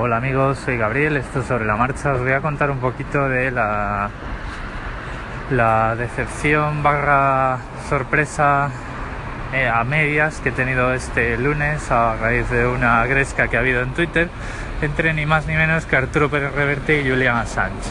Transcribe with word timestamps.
Hola 0.00 0.18
amigos, 0.18 0.58
soy 0.58 0.76
Gabriel, 0.76 1.16
esto 1.16 1.40
es 1.40 1.46
sobre 1.46 1.64
la 1.64 1.74
marcha. 1.74 2.12
Os 2.12 2.20
voy 2.20 2.30
a 2.30 2.40
contar 2.40 2.70
un 2.70 2.78
poquito 2.78 3.28
de 3.28 3.50
la, 3.50 4.10
la 5.50 5.96
decepción 5.96 6.84
barra 6.84 7.58
sorpresa 7.88 8.70
eh, 9.52 9.66
a 9.66 9.82
medias 9.82 10.38
que 10.38 10.50
he 10.50 10.52
tenido 10.52 10.94
este 10.94 11.36
lunes 11.36 11.90
a 11.90 12.14
raíz 12.14 12.48
de 12.48 12.68
una 12.68 13.04
gresca 13.06 13.48
que 13.48 13.56
ha 13.56 13.60
habido 13.60 13.82
en 13.82 13.92
Twitter 13.92 14.28
entre 14.82 15.14
ni 15.14 15.26
más 15.26 15.48
ni 15.48 15.54
menos 15.54 15.84
que 15.84 15.96
Arturo 15.96 16.30
Pérez 16.30 16.54
Reverte 16.54 17.00
y 17.00 17.10
Julian 17.10 17.36
Assange. 17.36 17.90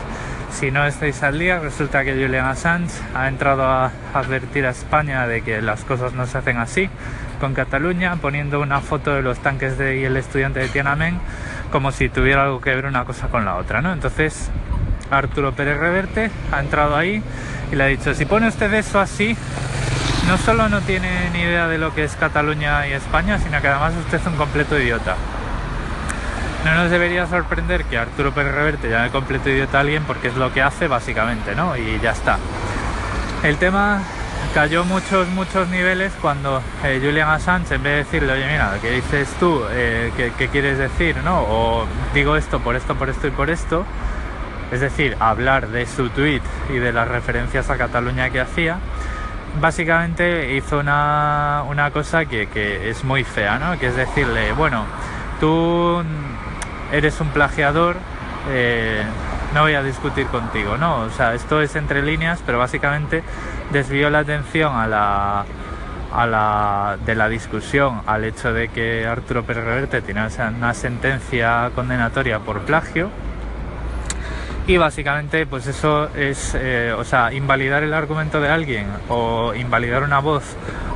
Si 0.50 0.71
no 0.71 0.86
estáis 0.86 1.21
al 1.24 1.38
día, 1.38 1.60
resulta 1.60 2.05
que 2.05 2.14
Julian 2.14 2.46
Assange 2.46 2.96
ha 3.16 3.28
entrado 3.28 3.66
a 3.66 3.92
advertir 4.14 4.66
a 4.66 4.70
España 4.70 5.28
de 5.28 5.42
que 5.42 5.62
las 5.62 5.84
cosas 5.84 6.14
no 6.14 6.26
se 6.26 6.38
hacen 6.38 6.58
así 6.58 6.89
con 7.42 7.54
Cataluña, 7.54 8.16
poniendo 8.16 8.62
una 8.62 8.80
foto 8.80 9.14
de 9.14 9.21
los 9.21 9.39
tanques 9.39 9.78
de, 9.78 9.98
y 9.98 10.05
el 10.05 10.16
estudiante 10.16 10.62
de 10.62 10.70
Tiananmen 10.70 11.20
como 11.72 11.92
si 11.92 12.10
tuviera 12.10 12.44
algo 12.44 12.62
que 12.62 12.74
ver 12.74 12.86
una 12.86 13.06
cosa 13.06 13.28
con 13.28 13.46
la 13.46 13.56
otra, 13.56 13.82
¿no? 13.82 13.94
Entonces 13.94 14.50
Arturo 15.12 15.54
Pérez 15.54 15.80
Reverte 15.80 16.32
ha 16.52 16.60
entrado 16.60 16.96
ahí 16.96 17.21
y 17.71 17.75
le 17.75 17.84
ha 17.84 17.88
dicho, 17.88 18.14
si 18.14 18.25
pone 18.25 18.48
usted 18.48 18.74
eso 18.74 19.00
así, 19.00 19.36
no 20.28 20.38
solo 20.38 20.70
no 20.70 20.82
tiene 20.82 21.30
ni 21.32 21.39
idea 21.39 21.68
de 21.68 21.78
lo 21.78 21.94
que 21.94 22.04
es 22.04 22.16
Cataluña 22.16 22.88
y 22.88 22.94
España, 22.94 23.39
sino 23.39 23.61
que 23.61 23.68
además 23.68 23.94
usted 24.00 24.20
es 24.20 24.28
un 24.28 24.36
completo 24.36 24.80
idiota. 24.80 25.16
No 26.66 26.75
nos 26.75 26.92
debería 26.92 27.28
sorprender 27.28 27.86
que 27.86 27.97
Arturo 27.97 28.34
Pérez 28.34 28.54
Reverte 28.54 28.89
llame 28.89 29.10
completo 29.10 29.50
idiota 29.50 29.78
a 29.78 29.82
alguien 29.82 30.04
porque 30.04 30.28
es 30.28 30.36
lo 30.36 30.52
que 30.52 30.61
hace 30.61 30.88
básicamente, 30.88 31.56
¿no? 31.56 31.78
Y 31.78 32.00
ya 32.02 32.11
está. 32.11 32.38
El 33.44 33.58
tema 33.58 34.02
cayó 34.58 34.84
muchos, 34.86 35.28
muchos 35.36 35.67
niveles 35.67 36.11
cuando 36.20 36.64
eh, 36.84 37.00
Julian 37.00 37.30
Assange, 37.30 37.75
en 37.75 37.84
vez 37.84 37.92
de 37.94 37.97
decirle, 37.97 38.34
oye, 38.34 38.47
mira, 38.47 38.73
¿qué 38.81 38.89
dices 38.89 39.30
tú? 39.39 39.61
Eh, 39.70 40.11
¿qué, 40.36 40.47
quieres 40.47 40.80
decir? 40.80 41.16
¿no? 41.23 41.42
O 41.42 41.86
digo 42.16 42.36
esto 42.36 42.59
por 42.59 42.75
esto, 42.75 42.95
por 42.95 43.08
esto 43.08 43.28
y 43.28 43.30
por 43.30 43.52
esto. 43.52 43.86
Es 44.72 44.81
decir, 44.81 45.16
hablar 45.20 45.67
de 45.67 45.85
su 45.85 46.09
tweet 46.09 46.41
y 46.73 46.78
de 46.80 46.91
las 46.91 47.08
referencias 47.08 47.69
a 47.69 47.78
Cataluña 47.78 48.31
que 48.31 48.39
hacía. 48.39 48.80
Básicamente 49.61 50.55
hizo 50.55 50.80
una, 50.80 51.91
cosa 51.94 52.25
que, 52.25 52.89
es 52.89 53.03
muy 53.03 53.23
fea, 53.23 53.59
¿no? 53.59 53.78
Que 53.78 53.89
es 53.89 53.95
decirle, 53.95 54.53
bueno, 54.53 54.85
tú 55.39 56.02
eres 56.91 57.22
un 57.22 57.30
plagiador, 57.30 57.95
eh, 58.50 59.03
no 59.58 59.63
voy 59.63 59.73
a 59.73 59.81
discutir 59.81 60.27
contigo, 60.27 60.77
¿no? 60.77 61.00
O 61.00 61.09
sea, 61.09 61.33
esto 61.33 61.63
es 61.63 61.75
entre 61.75 62.03
líneas, 62.03 62.44
pero 62.45 62.59
básicamente 62.59 63.23
desvió 63.72 64.11
la 64.11 64.19
atención 64.19 64.75
a 64.75 64.86
la, 64.86 65.45
a 66.13 66.27
la, 66.27 66.97
de 67.03 67.16
la 67.16 67.27
discusión 67.27 68.02
al 68.05 68.23
hecho 68.23 68.53
de 68.53 68.67
que 68.67 69.08
Arturo 69.08 69.45
Pérez 69.45 69.63
Reverte 69.63 70.03
tiene 70.03 70.28
una 70.55 70.73
sentencia 70.75 71.72
condenatoria 71.73 72.38
por 72.38 72.59
plagio 72.61 73.09
y 74.67 74.78
básicamente 74.78 75.47
pues 75.47 75.66
eso 75.66 76.09
es 76.16 76.53
eh, 76.53 76.94
o 76.95 77.03
sea 77.03 77.33
invalidar 77.33 77.81
el 77.81 77.95
argumento 77.95 78.39
de 78.39 78.50
alguien 78.50 78.85
o 79.09 79.55
invalidar 79.55 80.03
una 80.03 80.19
voz 80.19 80.44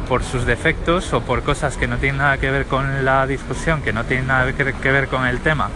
por 0.07 0.23
sus 0.23 0.45
defectos 0.45 1.13
o 1.13 1.21
por 1.21 1.41
cosas 1.41 1.77
que 1.77 1.87
no 1.87 1.97
tienen 1.97 2.19
nada 2.19 2.37
que 2.37 2.51
ver 2.51 2.67
con 2.67 3.05
la 3.05 3.25
discusión 3.25 3.81
que 3.81 3.91
no 3.91 4.03
tienen 4.03 4.27
nada 4.27 4.53
que 4.53 4.91
ver 4.91 5.07
con 5.07 5.25
el 5.25 5.39
tema 5.39 5.71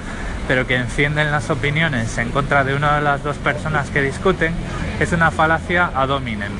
pero 0.47 0.67
que 0.67 0.75
encienden 0.75 1.31
las 1.31 1.49
opiniones 1.49 2.17
en 2.17 2.29
contra 2.29 2.63
de 2.63 2.75
una 2.75 2.95
de 2.95 3.01
las 3.01 3.23
dos 3.23 3.38
personas 3.38 3.89
que 3.89 4.01
discuten 4.01 4.53
es 4.99 5.11
una 5.11 5.31
falacia 5.31 5.91
ad 5.93 6.09
hominem 6.09 6.51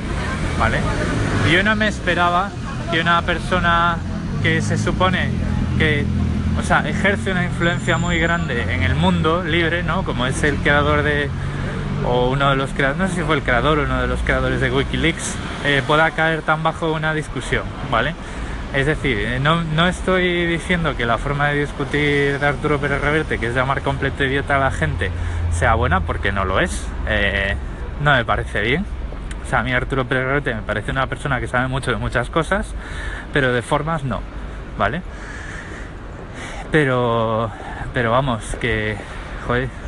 ¿vale? 0.58 0.78
Yo 1.50 1.62
no 1.62 1.76
me 1.76 1.88
esperaba 1.88 2.50
que 2.90 3.00
una 3.00 3.22
persona 3.22 3.98
que 4.42 4.60
se 4.62 4.78
supone 4.78 5.28
que, 5.78 6.04
o 6.58 6.62
sea, 6.62 6.88
ejerce 6.88 7.32
una 7.32 7.44
influencia 7.44 7.98
muy 7.98 8.18
grande 8.18 8.74
en 8.74 8.82
el 8.82 8.94
mundo 8.94 9.42
libre, 9.44 9.82
¿no? 9.82 10.04
Como 10.04 10.26
es 10.26 10.42
el 10.42 10.56
creador 10.56 11.02
de, 11.02 11.28
o 12.04 12.30
uno 12.30 12.50
de 12.50 12.56
los 12.56 12.70
creadores, 12.70 12.98
no 12.98 13.08
sé 13.08 13.20
si 13.20 13.22
fue 13.22 13.36
el 13.36 13.42
creador 13.42 13.78
o 13.78 13.82
uno 13.84 14.00
de 14.00 14.06
los 14.06 14.20
creadores 14.20 14.60
de 14.60 14.70
Wikileaks, 14.70 15.34
eh, 15.64 15.82
pueda 15.86 16.10
caer 16.12 16.42
tan 16.42 16.62
bajo 16.62 16.92
una 16.92 17.14
discusión, 17.14 17.64
¿vale? 17.90 18.14
Es 18.74 18.86
decir, 18.86 19.18
eh, 19.18 19.40
no, 19.40 19.62
no, 19.62 19.86
estoy 19.86 20.46
diciendo 20.46 20.96
que 20.96 21.06
la 21.06 21.18
forma 21.18 21.48
de 21.48 21.60
discutir 21.60 22.38
de 22.38 22.46
Arturo 22.46 22.78
Pérez 22.78 23.00
Reverte, 23.00 23.38
que 23.38 23.46
es 23.46 23.54
llamar 23.54 23.82
completo 23.82 24.24
idiota 24.24 24.56
a 24.56 24.58
la 24.58 24.70
gente, 24.70 25.10
sea 25.52 25.74
buena, 25.74 26.00
porque 26.00 26.32
no 26.32 26.44
lo 26.44 26.60
es. 26.60 26.86
Eh, 27.08 27.56
no 28.02 28.12
me 28.12 28.24
parece 28.24 28.60
bien. 28.60 28.84
O 29.44 29.48
sea, 29.48 29.60
a 29.60 29.62
mí 29.62 29.72
Arturo 29.72 30.04
Pérez 30.06 30.44
me 30.44 30.62
parece 30.62 30.90
una 30.90 31.06
persona 31.06 31.40
que 31.40 31.46
sabe 31.46 31.68
mucho 31.68 31.90
de 31.90 31.96
muchas 31.96 32.28
cosas, 32.30 32.74
pero 33.32 33.52
de 33.52 33.62
formas 33.62 34.02
no, 34.02 34.20
¿vale? 34.76 35.02
Pero, 36.72 37.50
pero 37.94 38.10
vamos, 38.10 38.56
que, 38.60 38.96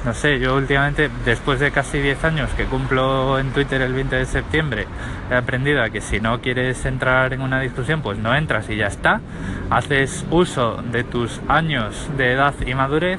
no 0.04 0.14
sé, 0.14 0.38
yo 0.38 0.54
últimamente, 0.54 1.10
después 1.24 1.58
de 1.58 1.72
casi 1.72 1.98
10 1.98 2.24
años 2.24 2.50
que 2.56 2.64
cumplo 2.66 3.38
en 3.38 3.50
Twitter 3.50 3.82
el 3.82 3.92
20 3.92 4.16
de 4.16 4.26
septiembre, 4.26 4.86
he 5.30 5.34
aprendido 5.34 5.82
a 5.82 5.90
que 5.90 6.00
si 6.00 6.20
no 6.20 6.40
quieres 6.40 6.84
entrar 6.84 7.32
en 7.32 7.40
una 7.40 7.60
discusión, 7.60 8.00
pues 8.00 8.18
no 8.18 8.34
entras 8.34 8.70
y 8.70 8.76
ya 8.76 8.86
está. 8.86 9.20
Haces 9.70 10.24
uso 10.30 10.80
de 10.92 11.02
tus 11.02 11.40
años 11.48 12.08
de 12.16 12.32
edad 12.32 12.54
y 12.64 12.74
madurez 12.74 13.18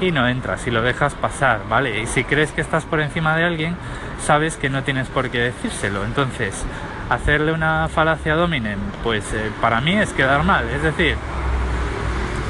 y 0.00 0.12
no 0.12 0.28
entras 0.28 0.66
y 0.66 0.70
lo 0.70 0.82
dejas 0.82 1.14
pasar, 1.14 1.60
¿vale? 1.70 2.02
Y 2.02 2.06
si 2.06 2.22
crees 2.22 2.52
que 2.52 2.60
estás 2.60 2.84
por 2.84 3.00
encima 3.00 3.36
de 3.36 3.44
alguien, 3.44 3.74
sabes 4.20 4.56
que 4.56 4.68
no 4.68 4.82
tienes 4.82 5.08
por 5.08 5.30
qué 5.30 5.38
decírselo. 5.38 6.04
Entonces, 6.04 6.64
hacerle 7.08 7.52
una 7.52 7.88
falacia 7.88 8.34
dominen, 8.34 8.78
pues 9.02 9.24
eh, 9.32 9.50
para 9.62 9.80
mí 9.80 9.94
es 9.94 10.12
quedar 10.12 10.44
mal. 10.44 10.68
Es 10.68 10.82
decir, 10.82 11.16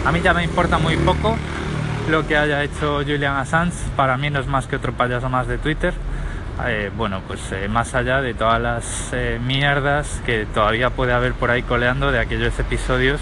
a 0.04 0.10
mí 0.10 0.20
ya 0.20 0.34
me 0.34 0.42
importa 0.42 0.78
muy 0.78 0.96
poco 0.96 1.36
lo 2.08 2.26
que 2.26 2.36
haya 2.36 2.62
hecho 2.62 2.98
Julian 2.98 3.36
Assange. 3.36 3.76
Para 3.96 4.16
mí 4.16 4.30
no 4.30 4.40
es 4.40 4.46
más 4.46 4.66
que 4.66 4.76
otro 4.76 4.92
payaso 4.92 5.28
más 5.28 5.46
de 5.46 5.58
Twitter. 5.58 5.94
Eh, 6.66 6.90
bueno, 6.96 7.20
pues 7.26 7.40
eh, 7.52 7.68
más 7.68 7.94
allá 7.94 8.20
de 8.20 8.34
todas 8.34 8.60
las 8.60 9.12
mierdas 9.40 10.20
que 10.26 10.46
todavía 10.46 10.90
puede 10.90 11.12
haber 11.12 11.34
por 11.34 11.50
ahí 11.50 11.62
coleando 11.62 12.10
de 12.10 12.18
aquellos 12.18 12.58
episodios 12.58 13.20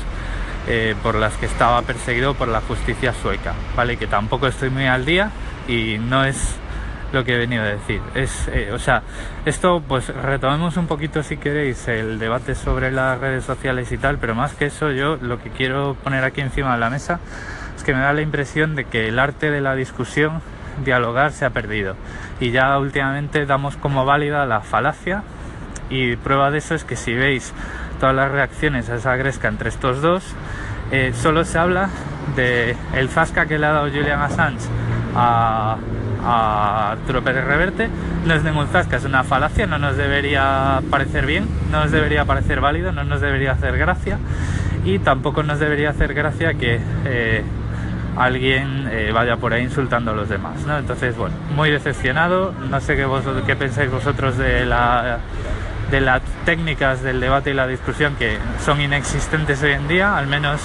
por 1.00 1.14
las 1.14 1.34
que 1.34 1.46
estaba 1.46 1.80
perseguido 1.82 2.34
por 2.34 2.48
la 2.48 2.60
justicia 2.60 3.12
sueca, 3.12 3.54
¿vale? 3.76 3.96
Que 3.98 4.08
tampoco 4.08 4.48
estoy 4.48 4.68
muy 4.68 4.86
al 4.86 5.04
día 5.04 5.30
y 5.68 5.96
no 5.98 6.24
es 6.24 6.58
lo 7.12 7.24
que 7.24 7.34
he 7.34 7.38
venido 7.38 7.62
a 7.62 7.66
decir. 7.66 8.00
Es, 8.14 8.48
eh, 8.48 8.70
o 8.72 8.78
sea, 8.78 9.02
esto 9.44 9.82
pues 9.86 10.08
retomemos 10.08 10.76
un 10.76 10.86
poquito 10.86 11.22
si 11.22 11.36
queréis 11.36 11.88
el 11.88 12.18
debate 12.18 12.54
sobre 12.54 12.90
las 12.90 13.18
redes 13.18 13.44
sociales 13.44 13.90
y 13.92 13.98
tal, 13.98 14.18
pero 14.18 14.34
más 14.34 14.54
que 14.54 14.66
eso 14.66 14.90
yo 14.92 15.16
lo 15.16 15.42
que 15.42 15.50
quiero 15.50 15.96
poner 16.02 16.24
aquí 16.24 16.40
encima 16.40 16.74
de 16.74 16.80
la 16.80 16.90
mesa 16.90 17.14
es 17.14 17.55
que 17.86 17.94
me 17.94 18.00
da 18.00 18.12
la 18.12 18.20
impresión 18.20 18.74
de 18.74 18.84
que 18.84 19.08
el 19.08 19.18
arte 19.18 19.50
de 19.50 19.60
la 19.60 19.74
discusión, 19.76 20.42
dialogar, 20.84 21.32
se 21.32 21.44
ha 21.44 21.50
perdido. 21.50 21.94
Y 22.40 22.50
ya 22.50 22.76
últimamente 22.78 23.46
damos 23.46 23.76
como 23.76 24.04
válida 24.04 24.44
la 24.44 24.60
falacia 24.60 25.22
y 25.88 26.16
prueba 26.16 26.50
de 26.50 26.58
eso 26.58 26.74
es 26.74 26.84
que 26.84 26.96
si 26.96 27.14
veis 27.14 27.54
todas 28.00 28.14
las 28.14 28.30
reacciones 28.30 28.90
a 28.90 28.96
esa 28.96 29.14
gresca 29.16 29.48
entre 29.48 29.68
estos 29.68 30.02
dos, 30.02 30.24
eh, 30.90 31.12
solo 31.14 31.44
se 31.44 31.58
habla 31.58 31.88
de 32.34 32.76
el 32.94 33.08
zasca 33.08 33.46
que 33.46 33.58
le 33.58 33.66
ha 33.66 33.72
dado 33.72 33.88
Julian 33.88 34.20
Assange 34.20 34.66
a 35.14 35.76
a 36.26 36.92
Arturo 36.92 37.22
Pérez 37.22 37.44
Reverte. 37.44 37.88
No 38.26 38.34
es 38.34 38.42
ningún 38.42 38.66
zasca, 38.66 38.96
es 38.96 39.04
una 39.04 39.22
falacia, 39.22 39.66
no 39.66 39.78
nos 39.78 39.96
debería 39.96 40.82
parecer 40.90 41.24
bien, 41.24 41.46
no 41.70 41.84
nos 41.84 41.92
debería 41.92 42.24
parecer 42.24 42.60
válido, 42.60 42.90
no 42.90 43.04
nos 43.04 43.20
debería 43.20 43.52
hacer 43.52 43.78
gracia 43.78 44.18
y 44.84 44.98
tampoco 44.98 45.42
nos 45.42 45.60
debería 45.60 45.90
hacer 45.90 46.14
gracia 46.14 46.54
que 46.54 46.80
eh, 47.04 47.44
alguien 48.16 48.88
eh, 48.90 49.10
vaya 49.12 49.36
por 49.36 49.52
ahí 49.52 49.62
insultando 49.62 50.10
a 50.10 50.14
los 50.14 50.28
demás. 50.28 50.64
¿no? 50.66 50.78
Entonces, 50.78 51.16
bueno, 51.16 51.34
muy 51.54 51.70
decepcionado, 51.70 52.52
no 52.70 52.80
sé 52.80 52.96
qué, 52.96 53.04
vosotros, 53.04 53.42
qué 53.46 53.56
pensáis 53.56 53.90
vosotros 53.90 54.36
de 54.36 54.66
la 54.66 55.18
de 55.90 56.00
las 56.00 56.20
técnicas 56.44 57.02
del 57.02 57.20
debate 57.20 57.50
y 57.50 57.54
la 57.54 57.66
discusión 57.66 58.16
que 58.16 58.38
son 58.64 58.80
inexistentes 58.80 59.62
hoy 59.62 59.72
en 59.72 59.86
día, 59.86 60.16
al 60.16 60.26
menos 60.26 60.60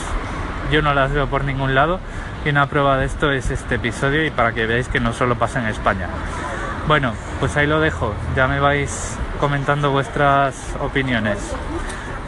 yo 0.71 0.81
no 0.81 0.93
las 0.93 1.11
veo 1.11 1.27
por 1.27 1.43
ningún 1.43 1.75
lado 1.75 1.99
y 2.43 2.49
una 2.49 2.67
prueba 2.67 2.97
de 2.97 3.05
esto 3.05 3.31
es 3.31 3.51
este 3.51 3.75
episodio 3.75 4.25
y 4.25 4.31
para 4.31 4.51
que 4.53 4.65
veáis 4.65 4.87
que 4.87 4.99
no 4.99 5.13
solo 5.13 5.37
pasa 5.37 5.59
en 5.59 5.67
España. 5.67 6.07
Bueno, 6.87 7.13
pues 7.39 7.55
ahí 7.57 7.67
lo 7.67 7.79
dejo, 7.79 8.15
ya 8.35 8.47
me 8.47 8.59
vais 8.59 9.15
comentando 9.39 9.91
vuestras 9.91 10.75
opiniones. 10.79 11.37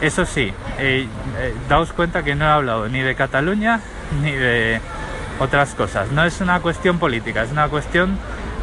Eso 0.00 0.24
sí, 0.24 0.52
eh, 0.78 1.08
eh, 1.38 1.54
daos 1.68 1.92
cuenta 1.92 2.22
que 2.22 2.34
no 2.34 2.44
he 2.44 2.48
hablado 2.48 2.88
ni 2.88 3.00
de 3.00 3.14
Cataluña 3.14 3.80
ni 4.22 4.32
de 4.32 4.80
otras 5.40 5.74
cosas. 5.74 6.10
No 6.12 6.24
es 6.24 6.40
una 6.40 6.60
cuestión 6.60 6.98
política, 6.98 7.42
es 7.42 7.52
una 7.52 7.68
cuestión 7.68 8.18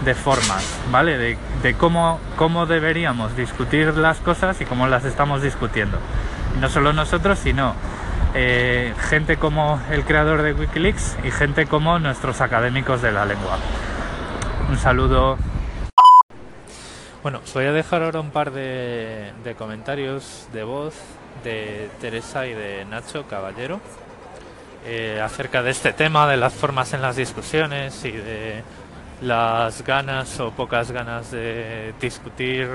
de 0.05 0.15
formas, 0.15 0.65
¿vale? 0.91 1.17
De, 1.17 1.37
de 1.61 1.73
cómo, 1.75 2.19
cómo 2.35 2.65
deberíamos 2.65 3.35
discutir 3.35 3.95
las 3.97 4.17
cosas 4.19 4.59
y 4.61 4.65
cómo 4.65 4.87
las 4.87 5.05
estamos 5.05 5.41
discutiendo. 5.41 5.97
no 6.59 6.69
solo 6.69 6.93
nosotros, 6.93 7.39
sino 7.39 7.75
eh, 8.33 8.93
gente 9.09 9.35
como 9.35 9.81
el 9.91 10.05
creador 10.05 10.41
de 10.41 10.53
Wikileaks 10.53 11.17
y 11.23 11.31
gente 11.31 11.65
como 11.65 11.99
nuestros 11.99 12.39
académicos 12.39 13.01
de 13.01 13.11
la 13.11 13.25
lengua. 13.25 13.57
Un 14.69 14.77
saludo. 14.77 15.37
Bueno, 17.23 17.41
os 17.43 17.53
voy 17.53 17.65
a 17.65 17.73
dejar 17.73 18.03
ahora 18.03 18.21
un 18.21 18.31
par 18.31 18.51
de, 18.51 19.33
comentarios 19.57 20.47
de 20.53 20.63
voz 20.63 20.95
de 21.43 21.89
Teresa 21.99 22.47
y 22.47 22.53
de 22.53 22.85
Nacho 22.85 23.27
Caballero. 23.27 23.81
Eh, 24.85 25.21
acerca 25.23 25.61
de 25.63 25.71
este 25.71 25.93
tema, 25.93 26.27
de 26.27 26.37
las 26.37 26.53
formas 26.53 26.93
en 26.93 27.01
las 27.01 27.15
discusiones 27.15 28.03
y 28.05 28.11
de 28.11 28.63
las 29.21 29.83
ganas 29.83 30.39
o 30.39 30.51
pocas 30.51 30.91
ganas 30.91 31.31
de 31.31 31.93
discutir, 32.01 32.67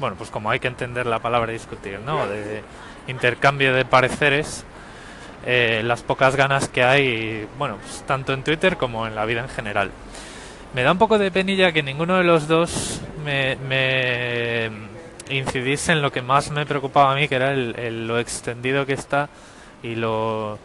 bueno, 0.00 0.16
pues 0.16 0.30
como 0.30 0.50
hay 0.50 0.58
que 0.58 0.68
entender 0.68 1.06
la 1.06 1.18
palabra 1.18 1.52
discutir, 1.52 2.00
¿no? 2.00 2.26
De 2.26 2.62
intercambio 3.08 3.74
de 3.74 3.84
pareceres, 3.84 4.64
eh, 5.44 5.82
las 5.84 6.02
pocas 6.02 6.36
ganas 6.36 6.68
que 6.68 6.82
hay, 6.82 7.46
bueno, 7.58 7.76
pues 7.80 8.02
tanto 8.06 8.32
en 8.32 8.42
Twitter 8.42 8.76
como 8.76 9.06
en 9.06 9.14
la 9.14 9.24
vida 9.24 9.42
en 9.42 9.48
general. 9.48 9.90
Me 10.74 10.82
da 10.82 10.92
un 10.92 10.98
poco 10.98 11.18
de 11.18 11.30
penilla 11.30 11.72
que 11.72 11.82
ninguno 11.82 12.16
de 12.18 12.24
los 12.24 12.48
dos 12.48 13.00
me, 13.24 13.56
me 13.56 14.66
en 15.28 16.02
lo 16.02 16.12
que 16.12 16.22
más 16.22 16.50
me 16.50 16.66
preocupaba 16.66 17.12
a 17.12 17.14
mí, 17.14 17.28
que 17.28 17.36
era 17.36 17.52
el, 17.52 18.06
lo 18.06 18.18
extendido 18.18 18.86
que 18.86 18.94
está 18.94 19.28
y 19.82 19.94
lo, 19.94 20.58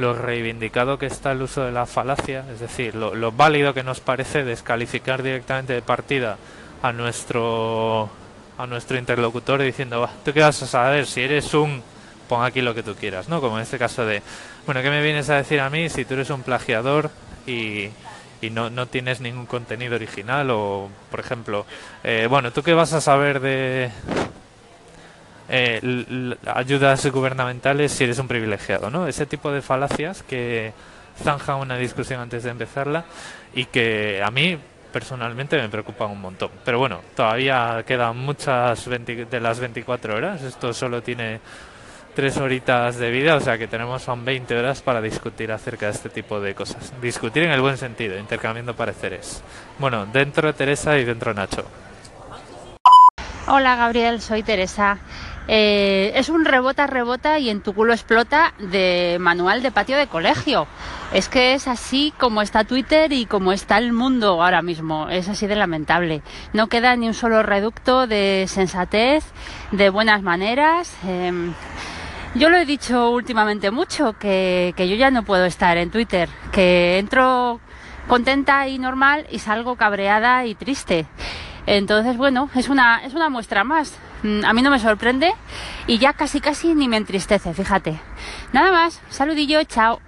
lo, 0.00 0.14
reivindicado 0.14 0.98
que 0.98 1.06
está 1.06 1.32
el 1.32 1.42
uso 1.42 1.64
de 1.64 1.72
la 1.72 1.86
falacia, 1.86 2.44
es 2.52 2.60
decir, 2.60 2.94
lo, 2.94 3.32
válido 3.32 3.74
que 3.74 3.82
nos 3.82 4.00
parece 4.00 4.44
descalificar 4.44 5.22
directamente 5.22 5.72
de 5.72 5.82
partida 5.82 6.38
a 6.82 6.92
nuestro 6.92 8.10
a 8.58 8.66
nuestro 8.66 8.98
interlocutor 8.98 9.62
diciendo, 9.62 10.06
¿tú 10.22 10.34
qué 10.34 10.40
vas 10.40 10.62
a 10.62 10.66
saber? 10.66 11.06
Si 11.06 11.22
eres 11.22 11.54
un... 11.54 11.82
pon 12.28 12.44
aquí 12.44 12.60
lo 12.60 12.74
que 12.74 12.82
tú 12.82 12.94
quieras, 12.94 13.28
¿no? 13.28 13.40
Como 13.40 13.56
en 13.56 13.62
este 13.62 13.78
caso 13.78 14.04
de, 14.04 14.22
bueno, 14.66 14.82
¿qué 14.82 14.90
me 14.90 15.02
vienes 15.02 15.30
a 15.30 15.36
decir 15.36 15.60
a 15.60 15.70
mí 15.70 15.88
si 15.88 16.04
tú 16.04 16.14
eres 16.14 16.28
un 16.28 16.42
plagiador 16.42 17.10
y 17.46 17.88
y 18.42 18.50
no, 18.50 18.70
no 18.70 18.86
tienes 18.86 19.20
ningún 19.20 19.46
contenido 19.46 19.96
original 19.96 20.50
o, 20.50 20.88
por 21.10 21.20
ejemplo, 21.20 21.66
eh, 22.02 22.26
bueno, 22.28 22.52
¿tú 22.52 22.62
qué 22.62 22.72
vas 22.72 22.92
a 22.92 23.00
saber 23.00 23.40
de 23.40 23.90
eh, 25.50 26.34
ayudas 26.46 27.04
gubernamentales 27.06 27.92
si 27.92 28.04
eres 28.04 28.18
un 28.18 28.28
privilegiado? 28.28 28.90
¿no? 28.90 29.06
Ese 29.06 29.26
tipo 29.26 29.50
de 29.50 29.60
falacias 29.60 30.22
que 30.22 30.72
zanjan 31.22 31.56
una 31.56 31.76
discusión 31.76 32.20
antes 32.20 32.44
de 32.44 32.50
empezarla 32.50 33.04
y 33.54 33.66
que 33.66 34.22
a 34.24 34.30
mí 34.30 34.58
personalmente 34.92 35.60
me 35.60 35.68
preocupan 35.68 36.10
un 36.10 36.20
montón. 36.20 36.50
Pero 36.64 36.78
bueno, 36.78 37.00
todavía 37.14 37.84
quedan 37.86 38.16
muchas 38.16 38.88
de 38.88 39.40
las 39.40 39.60
24 39.60 40.14
horas. 40.16 40.42
Esto 40.42 40.72
solo 40.72 41.02
tiene 41.02 41.40
tres 42.14 42.36
horitas 42.38 42.96
de 42.96 43.10
vida, 43.10 43.36
o 43.36 43.40
sea 43.40 43.56
que 43.56 43.68
tenemos 43.68 44.02
son 44.02 44.24
20 44.24 44.58
horas 44.58 44.82
para 44.82 45.00
discutir 45.00 45.52
acerca 45.52 45.86
de 45.86 45.92
este 45.92 46.08
tipo 46.08 46.40
de 46.40 46.54
cosas. 46.54 46.92
Discutir 47.00 47.44
en 47.44 47.52
el 47.52 47.60
buen 47.60 47.76
sentido, 47.76 48.18
intercambiando 48.18 48.74
pareceres. 48.74 49.42
Bueno, 49.78 50.06
dentro 50.06 50.54
Teresa 50.54 50.98
y 50.98 51.04
dentro 51.04 51.32
Nacho. 51.34 51.64
Hola 53.46 53.76
Gabriel, 53.76 54.20
soy 54.20 54.42
Teresa. 54.42 54.98
Eh, 55.52 56.12
es 56.14 56.28
un 56.28 56.44
rebota, 56.44 56.86
rebota 56.86 57.40
y 57.40 57.50
en 57.50 57.60
tu 57.60 57.74
culo 57.74 57.92
explota 57.92 58.54
de 58.60 59.16
manual 59.18 59.64
de 59.64 59.72
patio 59.72 59.96
de 59.96 60.06
colegio. 60.06 60.68
Es 61.12 61.28
que 61.28 61.54
es 61.54 61.66
así 61.66 62.14
como 62.18 62.40
está 62.40 62.62
Twitter 62.62 63.12
y 63.12 63.26
como 63.26 63.50
está 63.50 63.78
el 63.78 63.92
mundo 63.92 64.40
ahora 64.40 64.62
mismo. 64.62 65.08
Es 65.08 65.28
así 65.28 65.48
de 65.48 65.56
lamentable. 65.56 66.22
No 66.52 66.68
queda 66.68 66.94
ni 66.94 67.08
un 67.08 67.14
solo 67.14 67.42
reducto 67.42 68.06
de 68.06 68.44
sensatez, 68.46 69.24
de 69.72 69.90
buenas 69.90 70.22
maneras. 70.22 70.96
Em, 71.04 71.52
yo 72.36 72.48
lo 72.48 72.56
he 72.56 72.64
dicho 72.64 73.10
últimamente 73.10 73.72
mucho, 73.72 74.12
que, 74.20 74.72
yo 74.78 74.94
ya 74.94 75.10
no 75.10 75.24
puedo 75.24 75.46
estar 75.46 75.78
en 75.78 75.90
Twitter, 75.90 76.28
que 76.52 76.98
entro 76.98 77.58
contenta 78.06 78.68
y 78.68 78.78
normal 78.78 79.26
y 79.32 79.40
salgo 79.40 79.74
cabreada 79.74 80.46
y 80.46 80.54
triste. 80.54 81.06
Entonces, 81.66 82.16
bueno, 82.16 82.48
es 82.54 82.68
una, 82.68 83.04
es 83.04 83.14
una 83.14 83.28
muestra 83.28 83.64
más. 83.64 83.98
Mm, 84.22 84.44
a 84.44 84.52
mí 84.52 84.62
no 84.62 84.70
me 84.70 84.78
sorprende 84.78 85.32
y 85.86 85.98
ya 85.98 86.12
casi 86.12 86.40
casi 86.40 86.74
ni 86.74 86.88
me 86.88 86.96
entristece, 86.96 87.54
fíjate. 87.54 88.00
Nada 88.52 88.70
más, 88.70 89.00
saludillo, 89.08 89.62
chao. 89.64 90.00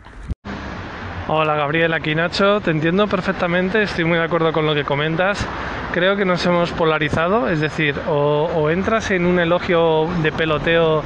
Hola 1.28 1.54
Gabriel, 1.54 1.94
aquí 1.94 2.14
Nacho, 2.16 2.60
te 2.60 2.72
entiendo 2.72 3.06
perfectamente, 3.06 3.84
estoy 3.84 4.04
muy 4.04 4.18
de 4.18 4.24
acuerdo 4.24 4.52
con 4.52 4.66
lo 4.66 4.74
que 4.74 4.84
comentas. 4.84 5.46
Creo 5.92 6.16
que 6.16 6.24
nos 6.24 6.44
hemos 6.46 6.72
polarizado, 6.72 7.48
es 7.48 7.60
decir, 7.60 7.94
o, 8.08 8.68
entras 8.70 9.10
en 9.12 9.24
un 9.24 9.38
elogio 9.38 10.08
de 10.20 10.32
peloteo 10.32 11.02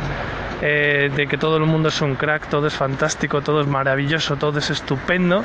eh, 0.63 1.11
de 1.15 1.27
que 1.27 1.37
todo 1.37 1.59
el 1.59 1.65
mundo 1.65 1.91
es 1.91 2.01
un 2.01 2.15
crack, 2.15 2.49
todo 2.49 2.67
es 2.67 2.75
fantástico, 2.75 3.43
todo 3.43 3.61
es 3.61 3.67
maravilloso, 3.67 4.37
todo 4.37 4.59
es 4.59 4.71
estupendo, 4.71 5.45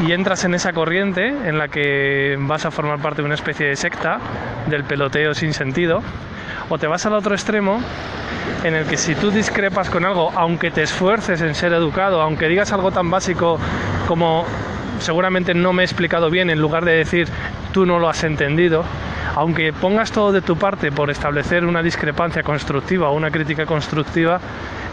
y 0.00 0.12
entras 0.12 0.44
en 0.44 0.54
esa 0.54 0.72
corriente 0.72 1.28
en 1.28 1.58
la 1.58 1.68
que 1.68 2.36
vas 2.38 2.64
a 2.64 2.70
formar 2.70 3.00
parte 3.00 3.22
de 3.22 3.26
una 3.26 3.34
especie 3.34 3.66
de 3.66 3.76
secta 3.76 4.18
del 4.66 4.84
peloteo 4.84 5.34
sin 5.34 5.52
sentido, 5.52 6.02
o 6.68 6.78
te 6.78 6.86
vas 6.86 7.04
al 7.06 7.14
otro 7.14 7.34
extremo 7.34 7.80
en 8.64 8.74
el 8.74 8.86
que 8.86 8.96
si 8.96 9.14
tú 9.14 9.30
discrepas 9.30 9.90
con 9.90 10.04
algo, 10.04 10.32
aunque 10.34 10.70
te 10.70 10.82
esfuerces 10.82 11.40
en 11.42 11.54
ser 11.54 11.72
educado, 11.72 12.22
aunque 12.22 12.48
digas 12.48 12.72
algo 12.72 12.90
tan 12.90 13.10
básico 13.10 13.58
como 14.06 14.44
seguramente 14.98 15.54
no 15.54 15.72
me 15.72 15.82
he 15.82 15.84
explicado 15.84 16.30
bien, 16.30 16.50
en 16.50 16.60
lugar 16.60 16.84
de 16.84 16.92
decir 16.92 17.28
tú 17.72 17.86
no 17.86 17.98
lo 17.98 18.08
has 18.08 18.24
entendido, 18.24 18.84
aunque 19.34 19.72
pongas 19.72 20.12
todo 20.12 20.32
de 20.32 20.42
tu 20.42 20.56
parte 20.56 20.92
por 20.92 21.10
establecer 21.10 21.64
una 21.64 21.82
discrepancia 21.82 22.42
constructiva 22.42 23.08
o 23.08 23.16
una 23.16 23.30
crítica 23.30 23.66
constructiva, 23.66 24.40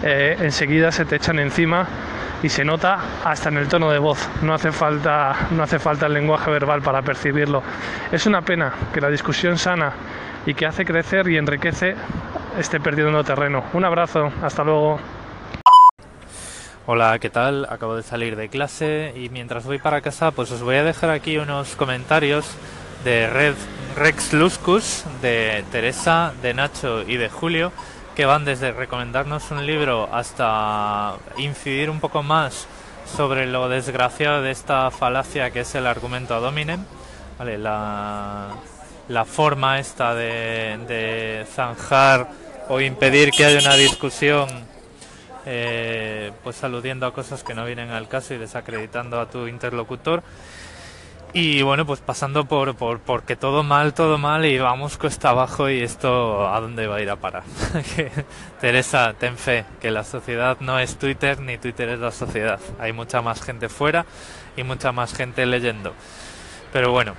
eh, 0.03 0.37
enseguida 0.41 0.91
se 0.91 1.05
te 1.05 1.17
echan 1.17 1.39
encima 1.39 1.87
y 2.41 2.49
se 2.49 2.63
nota 2.63 2.99
hasta 3.23 3.49
en 3.49 3.57
el 3.57 3.67
tono 3.67 3.91
de 3.91 3.99
voz. 3.99 4.27
No 4.41 4.53
hace 4.53 4.71
falta, 4.71 5.47
no 5.51 5.63
hace 5.63 5.79
falta 5.79 6.05
el 6.05 6.13
lenguaje 6.13 6.49
verbal 6.51 6.81
para 6.81 7.01
percibirlo. 7.01 7.61
Es 8.11 8.25
una 8.25 8.41
pena 8.41 8.73
que 8.93 9.01
la 9.01 9.09
discusión 9.09 9.57
sana 9.57 9.93
y 10.45 10.53
que 10.53 10.65
hace 10.65 10.85
crecer 10.85 11.27
y 11.27 11.37
enriquece 11.37 11.95
esté 12.57 12.79
perdiendo 12.79 13.23
terreno. 13.23 13.63
Un 13.73 13.85
abrazo, 13.85 14.31
hasta 14.41 14.63
luego. 14.63 14.99
Hola, 16.85 17.19
¿qué 17.19 17.29
tal? 17.29 17.67
Acabo 17.69 17.95
de 17.95 18.03
salir 18.03 18.35
de 18.35 18.49
clase 18.49 19.13
y 19.15 19.29
mientras 19.29 19.65
voy 19.65 19.77
para 19.77 20.01
casa 20.01 20.31
pues 20.31 20.49
os 20.51 20.63
voy 20.63 20.75
a 20.75 20.83
dejar 20.83 21.11
aquí 21.11 21.37
unos 21.37 21.75
comentarios 21.75 22.55
de 23.03 23.29
Red 23.29 23.53
Rex 23.95 24.33
Luscus, 24.33 25.03
de 25.21 25.63
Teresa, 25.71 26.33
de 26.41 26.53
Nacho 26.53 27.03
y 27.07 27.17
de 27.17 27.29
Julio, 27.29 27.71
que 28.19 28.25
van 28.25 28.43
desde 28.43 28.73
recomendarnos 28.73 29.49
un 29.49 29.65
libro 29.65 30.09
hasta 30.11 31.15
incidir 31.37 31.89
un 31.89 32.01
poco 32.01 32.21
más 32.21 32.67
sobre 33.15 33.47
lo 33.47 33.69
desgraciado 33.69 34.41
de 34.41 34.51
esta 34.51 34.91
falacia 34.91 35.51
que 35.51 35.61
es 35.61 35.73
el 35.75 35.87
argumento 35.87 36.35
ad 36.35 36.43
hominem, 36.43 36.83
¿vale? 37.37 37.57
la, 37.57 38.51
forma 39.25 39.79
esta 39.79 40.13
de, 40.15 40.79
de 40.85 41.45
zanjar 41.49 42.27
o 42.67 42.81
impedir 42.81 43.31
que 43.31 43.45
haya 43.45 43.61
una 43.61 43.75
discusión 43.75 44.49
eh, 45.45 46.33
pues 46.43 46.61
aludiendo 46.65 47.05
a 47.05 47.13
cosas 47.13 47.41
que 47.41 47.53
no 47.53 47.63
vienen 47.63 47.89
al 47.91 48.09
caso 48.09 48.33
y 48.33 48.37
desacreditando 48.37 49.21
a 49.21 49.29
tu 49.29 49.47
interlocutor 49.47 50.23
y 51.33 51.61
bueno, 51.61 51.85
pues 51.85 51.99
pasando 51.99 52.45
por, 52.45 52.75
por 52.75 52.99
porque 52.99 53.35
todo 53.35 53.63
mal, 53.63 53.93
todo 53.93 54.17
mal 54.17 54.45
y 54.45 54.57
vamos 54.57 54.97
cuesta 54.97 55.29
abajo 55.29 55.69
y 55.69 55.81
esto 55.81 56.47
a 56.47 56.59
dónde 56.59 56.87
va 56.87 56.95
a 56.95 57.01
ir 57.01 57.09
a 57.09 57.17
parar. 57.17 57.43
Teresa, 58.61 59.13
ten 59.19 59.37
fe, 59.37 59.65
que 59.79 59.91
la 59.91 60.03
sociedad 60.03 60.57
no 60.59 60.79
es 60.79 60.97
Twitter 60.97 61.39
ni 61.39 61.57
Twitter 61.57 61.89
es 61.89 61.99
la 61.99 62.11
sociedad. 62.11 62.59
Hay 62.79 62.93
mucha 62.93 63.21
más 63.21 63.41
gente 63.41 63.69
fuera 63.69 64.05
y 64.57 64.63
mucha 64.63 64.91
más 64.91 65.13
gente 65.13 65.45
leyendo. 65.45 65.93
Pero 66.73 66.91
bueno, 66.91 67.13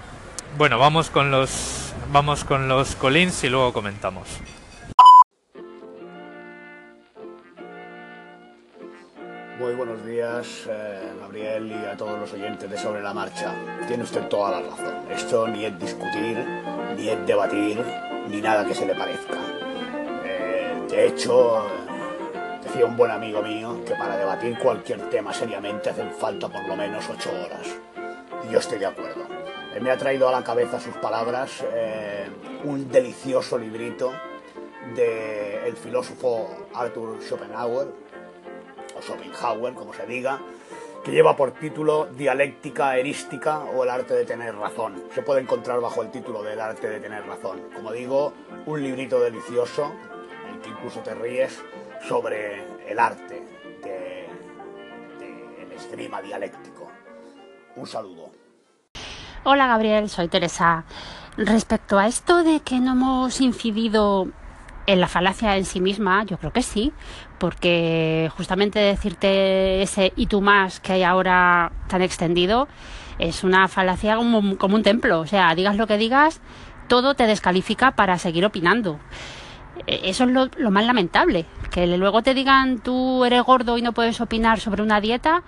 bueno, 0.58 0.78
vamos 0.78 1.10
con 1.10 1.30
los 1.30 1.94
vamos 2.12 2.44
con 2.44 2.68
los 2.68 2.96
colins 2.96 3.44
y 3.44 3.48
luego 3.48 3.72
comentamos. 3.72 4.26
Muy 9.60 9.74
buenos 9.74 10.02
días, 10.06 10.66
eh, 10.70 11.12
Gabriel, 11.20 11.70
y 11.70 11.84
a 11.84 11.94
todos 11.94 12.18
los 12.18 12.32
oyentes 12.32 12.70
de 12.70 12.78
Sobre 12.78 13.02
la 13.02 13.12
Marcha. 13.12 13.54
Tiene 13.86 14.04
usted 14.04 14.26
toda 14.26 14.52
la 14.52 14.60
razón. 14.66 14.94
Esto 15.10 15.46
ni 15.46 15.66
es 15.66 15.78
discutir, 15.78 16.38
ni 16.96 17.10
es 17.10 17.26
debatir, 17.26 17.84
ni 18.30 18.40
nada 18.40 18.64
que 18.64 18.72
se 18.72 18.86
le 18.86 18.94
parezca. 18.94 19.36
Eh, 20.24 20.86
de 20.88 21.06
hecho, 21.06 21.66
decía 22.64 22.86
un 22.86 22.96
buen 22.96 23.10
amigo 23.10 23.42
mío 23.42 23.84
que 23.84 23.94
para 23.96 24.16
debatir 24.16 24.58
cualquier 24.58 25.10
tema 25.10 25.30
seriamente 25.34 25.90
hacen 25.90 26.10
falta 26.10 26.48
por 26.48 26.66
lo 26.66 26.74
menos 26.74 27.04
ocho 27.10 27.28
horas. 27.30 27.68
Y 28.48 28.52
yo 28.54 28.60
estoy 28.60 28.78
de 28.78 28.86
acuerdo. 28.86 29.26
Él 29.74 29.82
me 29.82 29.90
ha 29.90 29.98
traído 29.98 30.26
a 30.26 30.32
la 30.32 30.42
cabeza 30.42 30.80
sus 30.80 30.94
palabras 30.94 31.62
eh, 31.74 32.30
un 32.64 32.90
delicioso 32.90 33.58
librito 33.58 34.10
del 34.96 35.66
el 35.66 35.76
filósofo 35.76 36.48
Arthur 36.72 37.20
Schopenhauer, 37.20 37.88
Schopenhauer, 39.02 39.74
como 39.74 39.92
se 39.94 40.06
diga, 40.06 40.40
que 41.04 41.12
lleva 41.12 41.36
por 41.36 41.52
título 41.52 42.06
Dialéctica 42.06 42.96
Erística 42.96 43.60
o 43.60 43.84
el 43.84 43.90
arte 43.90 44.14
de 44.14 44.24
tener 44.24 44.54
razón. 44.54 45.02
Se 45.14 45.22
puede 45.22 45.40
encontrar 45.40 45.80
bajo 45.80 46.02
el 46.02 46.10
título 46.10 46.42
del 46.42 46.60
arte 46.60 46.88
de 46.88 47.00
tener 47.00 47.26
razón. 47.26 47.62
Como 47.74 47.92
digo, 47.92 48.32
un 48.66 48.82
librito 48.82 49.20
delicioso, 49.20 49.92
en 50.48 50.60
que 50.60 50.68
incluso 50.68 51.00
te 51.00 51.14
ríes, 51.14 51.62
sobre 52.06 52.64
el 52.88 52.98
arte 52.98 53.42
del 53.82 55.68
de, 55.68 55.76
esgrima 55.76 56.20
dialéctico. 56.20 56.90
Un 57.76 57.86
saludo. 57.86 58.30
Hola 59.44 59.66
Gabriel, 59.68 60.10
soy 60.10 60.28
Teresa. 60.28 60.84
Respecto 61.36 61.98
a 61.98 62.06
esto 62.06 62.42
de 62.42 62.60
que 62.60 62.80
no 62.80 62.92
hemos 62.92 63.40
incidido 63.40 64.28
en 64.92 65.00
la 65.00 65.06
falacia 65.06 65.56
en 65.56 65.64
sí 65.64 65.80
misma, 65.80 66.24
yo 66.24 66.36
creo 66.36 66.52
que 66.52 66.62
sí, 66.62 66.92
porque 67.38 68.28
justamente 68.36 68.80
decirte 68.80 69.82
ese 69.82 70.12
y 70.16 70.26
tú 70.26 70.40
más 70.40 70.80
que 70.80 70.94
hay 70.94 71.04
ahora 71.04 71.70
tan 71.86 72.02
extendido 72.02 72.66
es 73.20 73.44
una 73.44 73.68
falacia 73.68 74.16
como, 74.16 74.38
un 74.38 74.82
templo. 74.82 75.20
O 75.20 75.26
sea, 75.26 75.54
digas 75.54 75.76
lo 75.76 75.86
que 75.86 75.96
digas, 75.96 76.40
todo 76.88 77.14
te 77.14 77.26
descalifica 77.26 77.92
para 77.92 78.18
seguir 78.18 78.44
opinando. 78.44 78.98
E, 79.86 80.10
eso 80.10 80.24
es 80.24 80.30
lo, 80.30 80.70
más 80.70 80.84
lamentable. 80.84 81.46
Que 81.70 81.86
luego 81.86 82.22
te 82.22 82.34
digan 82.34 82.80
tú 82.80 83.24
eres 83.24 83.42
gordo 83.44 83.78
y 83.78 83.82
no 83.82 83.92
puedes 83.92 84.20
opinar 84.20 84.58
sobre 84.58 84.82
una 84.82 85.00
dieta. 85.00 85.44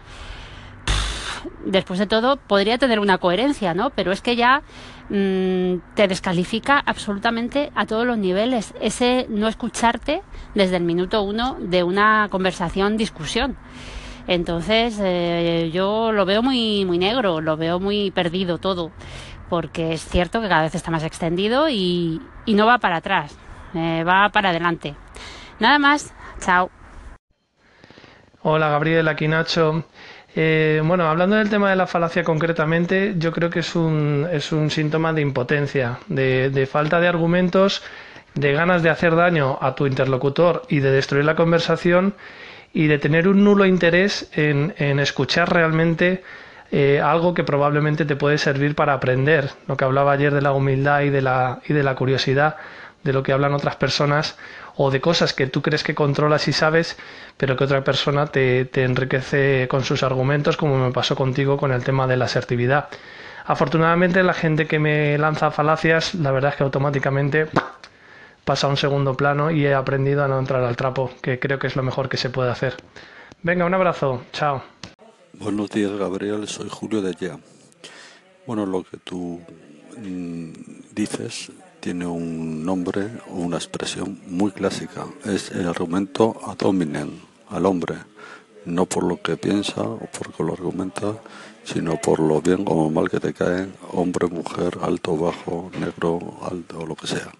Después 1.64 1.98
de 1.98 2.06
todo, 2.06 2.36
podría 2.36 2.78
tener 2.78 3.00
una 3.00 3.18
coherencia, 3.18 3.74
¿no? 3.74 3.90
Pero 3.90 4.12
es 4.12 4.20
que 4.20 4.36
ya 4.36 4.62
mmm, 5.12 5.94
te 5.94 6.08
descalifica 6.08 6.82
absolutamente 6.84 7.70
a 7.76 7.86
todos 7.86 8.06
los 8.06 8.18
niveles. 8.18 8.74
Ese 8.80 9.26
no 9.28 9.46
escucharte 9.46 10.22
desde 10.54 10.76
el 10.76 10.82
minuto 10.82 11.22
uno 11.22 11.56
de 11.60 11.84
una 11.84 12.28
conversación, 12.30 12.96
discusión. 12.96 13.56
Entonces, 14.26 14.98
eh, 15.02 15.70
yo 15.72 16.12
lo 16.12 16.24
veo 16.24 16.42
muy, 16.42 16.84
muy 16.84 16.96
negro, 16.96 17.40
lo 17.40 17.56
veo 17.56 17.78
muy 17.80 18.10
perdido 18.10 18.58
todo, 18.58 18.90
porque 19.48 19.92
es 19.92 20.04
cierto 20.04 20.40
que 20.40 20.48
cada 20.48 20.62
vez 20.62 20.74
está 20.74 20.90
más 20.90 21.04
extendido 21.04 21.68
y, 21.68 22.20
y 22.46 22.54
no 22.54 22.66
va 22.66 22.78
para 22.78 22.96
atrás, 22.96 23.36
eh, 23.74 24.04
va 24.04 24.28
para 24.30 24.50
adelante. 24.50 24.94
Nada 25.58 25.78
más, 25.78 26.14
chao. 26.40 26.70
Hola 28.44 28.68
Gabriel, 28.68 29.08
aquí 29.08 29.28
Nacho. 29.28 29.84
Eh, 30.34 30.80
bueno, 30.84 31.08
hablando 31.08 31.36
del 31.36 31.50
tema 31.50 31.68
de 31.68 31.76
la 31.76 31.86
falacia 31.86 32.24
concretamente, 32.24 33.14
yo 33.18 33.32
creo 33.32 33.50
que 33.50 33.58
es 33.60 33.76
un, 33.76 34.26
es 34.32 34.50
un 34.52 34.70
síntoma 34.70 35.12
de 35.12 35.20
impotencia, 35.20 35.98
de, 36.08 36.68
falta 36.70 37.00
de 37.00 37.08
argumentos, 37.08 37.82
de 38.34 38.52
ganas 38.52 38.82
de 38.82 38.88
hacer 38.88 39.14
daño 39.14 39.58
a 39.60 39.74
tu 39.74 39.86
interlocutor 39.86 40.62
y 40.68 40.80
de 40.80 40.90
destruir 40.90 41.26
la 41.26 41.36
conversación 41.36 42.14
y 42.72 42.86
de 42.86 42.98
tener 42.98 43.28
un 43.28 43.44
nulo 43.44 43.66
interés 43.66 44.30
en, 44.32 44.74
en 44.78 45.00
escuchar 45.00 45.52
realmente 45.52 46.22
eh, 46.70 47.02
algo 47.02 47.34
que 47.34 47.44
probablemente 47.44 48.06
te 48.06 48.16
puede 48.16 48.38
servir 48.38 48.74
para 48.74 48.94
aprender. 48.94 49.50
Lo 49.68 49.76
que 49.76 49.84
hablaba 49.84 50.12
ayer 50.12 50.32
de 50.32 50.40
la 50.40 50.52
humildad 50.52 51.02
y 51.02 51.10
de 51.10 51.20
la, 51.20 51.60
y 51.68 51.74
de 51.74 51.82
la 51.82 51.94
curiosidad, 51.94 52.56
de 53.04 53.12
lo 53.12 53.22
que 53.22 53.32
hablan 53.32 53.52
otras 53.52 53.76
personas 53.76 54.38
o 54.84 54.90
de 54.90 55.00
cosas 55.00 55.32
que 55.32 55.46
tú 55.46 55.62
crees 55.62 55.84
que 55.84 55.94
controlas 55.94 56.48
y 56.48 56.52
sabes, 56.52 56.96
pero 57.36 57.56
que 57.56 57.64
otra 57.64 57.84
persona 57.84 58.26
te, 58.26 58.64
te 58.64 58.82
enriquece 58.82 59.68
con 59.68 59.84
sus 59.84 60.02
argumentos, 60.02 60.56
como 60.56 60.76
me 60.76 60.92
pasó 60.92 61.14
contigo 61.14 61.56
con 61.56 61.72
el 61.72 61.84
tema 61.84 62.06
de 62.06 62.16
la 62.16 62.24
asertividad. 62.24 62.88
Afortunadamente 63.44 64.22
la 64.22 64.34
gente 64.34 64.66
que 64.66 64.78
me 64.78 65.16
lanza 65.18 65.50
falacias, 65.50 66.14
la 66.14 66.32
verdad 66.32 66.50
es 66.50 66.56
que 66.56 66.64
automáticamente 66.64 67.46
pasa 68.44 68.66
a 68.66 68.70
un 68.70 68.76
segundo 68.76 69.16
plano 69.16 69.50
y 69.50 69.66
he 69.66 69.74
aprendido 69.74 70.24
a 70.24 70.28
no 70.28 70.38
entrar 70.38 70.64
al 70.64 70.76
trapo, 70.76 71.10
que 71.22 71.38
creo 71.38 71.58
que 71.58 71.68
es 71.68 71.76
lo 71.76 71.82
mejor 71.82 72.08
que 72.08 72.16
se 72.16 72.30
puede 72.30 72.50
hacer. 72.50 72.76
Venga, 73.42 73.64
un 73.64 73.74
abrazo, 73.74 74.22
chao. 74.32 74.62
Buenos 75.34 75.70
días, 75.70 75.92
Gabriel, 75.92 76.46
soy 76.48 76.68
Julio 76.68 77.02
de 77.02 77.14
Ya. 77.14 77.38
Bueno, 78.46 78.66
lo 78.66 78.82
que 78.82 78.96
tú 78.98 79.40
mmm, 79.96 80.52
dices 80.92 81.52
tiene 81.82 82.06
un 82.06 82.64
nombre 82.64 83.10
o 83.28 83.34
una 83.34 83.58
expresión 83.58 84.20
muy 84.26 84.52
clásica. 84.52 85.04
Es 85.26 85.50
el 85.50 85.66
argumento 85.66 86.40
ad 86.46 86.62
hominem, 86.62 87.10
al 87.50 87.66
hombre, 87.66 87.96
no 88.64 88.86
por 88.86 89.04
lo 89.04 89.20
que 89.20 89.36
piensa 89.36 89.82
o 89.82 90.08
porque 90.16 90.42
lo 90.42 90.54
argumenta, 90.54 91.20
sino 91.64 92.00
por 92.00 92.20
lo 92.20 92.40
bien 92.40 92.64
o 92.66 92.88
mal 92.88 93.10
que 93.10 93.20
te 93.20 93.34
cae, 93.34 93.68
hombre, 93.92 94.28
mujer, 94.28 94.78
alto, 94.80 95.16
bajo, 95.16 95.70
negro, 95.78 96.38
alto 96.42 96.78
o 96.78 96.86
lo 96.86 96.94
que 96.94 97.08
sea 97.08 97.32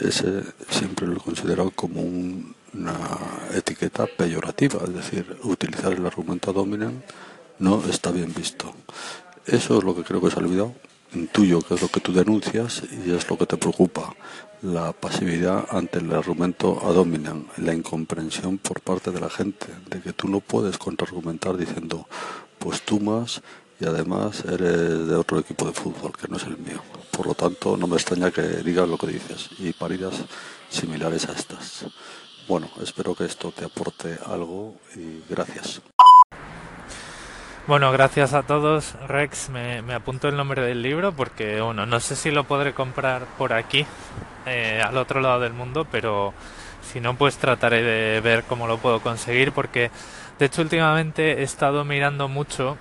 ese 0.00 0.42
siempre 0.70 1.06
lo 1.06 1.16
he 1.16 1.20
considerado 1.20 1.70
como 1.70 2.00
un, 2.00 2.54
una 2.74 2.96
etiqueta 3.54 4.06
peyorativa, 4.06 4.80
es 4.84 4.94
decir, 4.94 5.36
utilizar 5.42 5.92
el 5.92 6.06
argumento 6.06 6.52
dominant 6.52 7.04
no 7.58 7.82
está 7.88 8.10
bien 8.10 8.32
visto. 8.34 8.74
Eso 9.46 9.78
es 9.78 9.84
lo 9.84 9.94
que 9.94 10.02
creo 10.02 10.20
que 10.20 10.30
se 10.30 10.36
ha 10.36 10.42
olvidado. 10.42 10.74
Intuyo 11.14 11.60
que 11.60 11.74
es 11.74 11.82
lo 11.82 11.88
que 11.88 12.00
tú 12.00 12.12
denuncias 12.12 12.82
y 13.04 13.12
es 13.12 13.28
lo 13.28 13.36
que 13.36 13.44
te 13.44 13.58
preocupa, 13.58 14.14
la 14.62 14.92
pasividad 14.92 15.66
ante 15.70 15.98
el 15.98 16.10
argumento 16.12 16.80
ad 16.82 16.96
hominem, 16.96 17.44
la 17.58 17.74
incomprensión 17.74 18.56
por 18.58 18.80
parte 18.80 19.10
de 19.10 19.20
la 19.20 19.28
gente, 19.28 19.66
de 19.90 20.00
que 20.00 20.12
tú 20.12 20.28
no 20.28 20.40
puedes 20.40 20.78
contraargumentar 20.78 21.56
diciendo, 21.56 22.06
pues 22.58 22.82
tú 22.82 22.98
más 23.00 23.42
y 23.78 23.84
además 23.84 24.44
eres 24.44 25.06
de 25.08 25.14
otro 25.16 25.38
equipo 25.38 25.66
de 25.66 25.72
fútbol 25.72 26.12
que 26.16 26.28
no 26.28 26.36
es 26.36 26.44
el 26.44 26.56
mío. 26.56 26.80
Por 27.10 27.26
lo 27.26 27.34
tanto, 27.34 27.76
no 27.76 27.86
me 27.86 27.96
extraña 27.96 28.30
que 28.30 28.42
digas 28.42 28.88
lo 28.88 28.96
que 28.96 29.08
dices 29.08 29.50
y 29.58 29.72
paridas 29.72 30.14
similares 30.70 31.28
a 31.28 31.32
estas. 31.32 31.86
Bueno, 32.48 32.70
espero 32.82 33.14
que 33.14 33.24
esto 33.24 33.52
te 33.52 33.64
aporte 33.64 34.16
algo 34.26 34.76
y 34.96 35.22
gracias. 35.28 35.82
Bueno, 37.68 37.92
gracias 37.92 38.34
a 38.34 38.42
todos. 38.42 38.96
Rex, 39.06 39.48
me, 39.48 39.94
apunto 39.94 40.28
el 40.28 40.36
nombre 40.36 40.62
del 40.62 40.82
libro 40.82 41.12
porque, 41.12 41.60
bueno, 41.60 41.86
no 41.86 42.00
sé 42.00 42.16
si 42.16 42.32
lo 42.32 42.42
podré 42.42 42.74
comprar 42.74 43.24
por 43.38 43.52
aquí, 43.52 43.86
eh, 44.46 44.82
al 44.84 44.96
otro 44.96 45.20
lado 45.20 45.38
del 45.38 45.52
mundo, 45.52 45.86
pero 45.88 46.34
si 46.82 47.00
no, 47.00 47.14
pues 47.14 47.36
trataré 47.36 47.82
de 47.84 48.20
ver 48.20 48.42
cómo 48.44 48.66
lo 48.66 48.78
puedo 48.78 48.98
conseguir 49.00 49.52
porque, 49.52 49.92
de 50.40 50.46
hecho, 50.46 50.60
últimamente 50.60 51.38
he 51.38 51.42
estado 51.44 51.84
mirando 51.84 52.26
mucho 52.26 52.78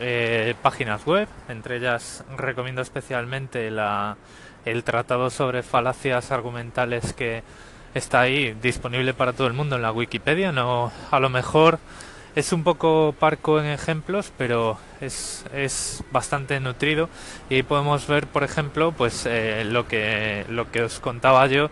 eh, 0.00 0.54
páginas 0.62 1.04
web, 1.04 1.28
entre 1.50 1.76
ellas 1.76 2.24
recomiendo 2.38 2.80
especialmente 2.80 3.70
la, 3.70 4.16
el 4.64 4.82
tratado 4.82 5.28
sobre 5.28 5.62
falacias 5.62 6.32
argumentales 6.32 7.12
que 7.12 7.42
está 7.94 8.20
ahí 8.20 8.56
disponible 8.62 9.12
para 9.12 9.34
todo 9.34 9.46
el 9.46 9.52
mundo 9.52 9.76
en 9.76 9.82
la 9.82 9.92
Wikipedia. 9.92 10.52
No, 10.52 10.90
a 11.10 11.20
lo 11.20 11.28
mejor 11.28 11.78
es 12.34 12.52
un 12.52 12.64
poco 12.64 13.14
parco 13.18 13.60
en 13.60 13.66
ejemplos, 13.66 14.32
pero 14.36 14.78
es, 15.00 15.44
es 15.54 16.02
bastante 16.10 16.58
nutrido 16.60 17.08
y 17.50 17.56
ahí 17.56 17.62
podemos 17.62 18.06
ver, 18.06 18.26
por 18.26 18.42
ejemplo, 18.42 18.92
pues 18.92 19.26
eh, 19.26 19.64
lo 19.64 19.86
que 19.86 20.44
lo 20.48 20.70
que 20.70 20.82
os 20.82 21.00
contaba 21.00 21.46
yo 21.46 21.70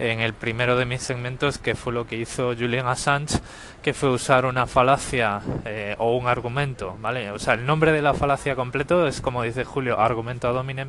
en 0.00 0.20
el 0.20 0.32
primero 0.32 0.76
de 0.76 0.86
mis 0.86 1.02
segmentos, 1.02 1.58
que 1.58 1.74
fue 1.74 1.92
lo 1.92 2.06
que 2.06 2.16
hizo 2.16 2.54
Julian 2.54 2.86
Assange, 2.86 3.38
que 3.82 3.92
fue 3.92 4.10
usar 4.10 4.46
una 4.46 4.66
falacia 4.66 5.42
eh, 5.66 5.94
o 5.98 6.16
un 6.16 6.26
argumento, 6.26 6.96
¿vale? 7.00 7.30
O 7.30 7.38
sea, 7.38 7.54
el 7.54 7.66
nombre 7.66 7.92
de 7.92 8.00
la 8.00 8.14
falacia 8.14 8.56
completo 8.56 9.06
es, 9.06 9.20
como 9.20 9.42
dice 9.42 9.64
Julio, 9.64 10.00
argumento 10.00 10.48
ad 10.48 10.56
hominem. 10.56 10.88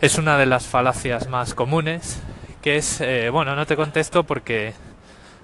Es 0.00 0.18
una 0.18 0.36
de 0.36 0.46
las 0.46 0.66
falacias 0.66 1.28
más 1.28 1.54
comunes, 1.54 2.20
que 2.60 2.76
es, 2.76 3.00
eh, 3.00 3.30
bueno, 3.30 3.54
no 3.54 3.66
te 3.66 3.76
contesto 3.76 4.24
porque, 4.24 4.74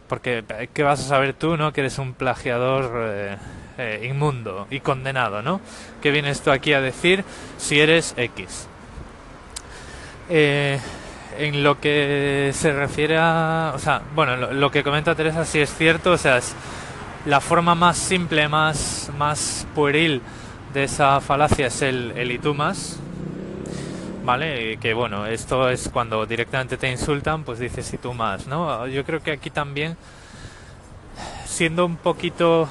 porque, 0.09 0.45
¿qué 0.73 0.83
vas 0.83 1.01
a 1.01 1.09
saber 1.09 1.35
tú, 1.35 1.57
no? 1.57 1.73
Que 1.73 1.81
eres 1.81 1.99
un 1.99 2.15
plagiador 2.15 2.93
eh, 2.97 3.37
eh, 3.79 4.07
inmundo 4.09 4.67
y 4.71 4.81
condenado, 4.81 5.43
¿no? 5.43 5.61
¿Qué 6.03 6.11
vienes 6.11 6.43
tú 6.43 6.51
aquí 6.51 6.73
a 6.73 6.81
decir 6.81 7.25
si 7.59 7.81
eres 7.81 8.15
X? 8.17 8.69
Eh, 10.29 10.79
en 11.39 11.65
lo 11.65 11.81
que 11.81 12.53
se 12.55 12.73
refiere 12.73 13.17
a, 13.19 13.73
o 13.75 13.79
sea, 13.79 14.03
bueno, 14.15 14.37
lo, 14.37 14.71
que 14.71 14.83
comenta 14.83 15.15
Teresa 15.15 15.45
sí 15.45 15.61
es 15.61 15.75
cierto, 15.75 16.13
o 16.13 16.19
sea, 16.19 16.39
es 16.39 16.55
la 17.27 17.41
forma 17.41 17.75
más 17.75 17.97
simple, 17.97 18.49
más, 18.49 19.11
más 19.19 19.67
pueril 19.75 20.23
de 20.73 20.85
esa 20.85 21.21
falacia 21.21 21.69
es 21.69 21.83
el, 21.83 22.13
el 22.17 22.41
más, 22.55 22.99
¿vale? 24.25 24.78
Que 24.78 24.95
bueno, 24.95 25.26
esto 25.26 25.69
es 25.69 25.88
cuando 25.93 26.25
directamente 26.26 26.76
te 26.76 26.90
insultan, 26.90 27.45
pues 27.45 27.59
dices 27.59 27.93
y 27.93 27.99
tú 27.99 28.14
más, 28.14 28.47
¿no? 28.47 28.87
Yo 28.88 29.04
creo 29.04 29.23
que 29.23 29.33
aquí 29.33 29.50
también, 29.50 29.97
siendo 31.45 31.85
un 31.85 31.97
poquito 31.97 32.69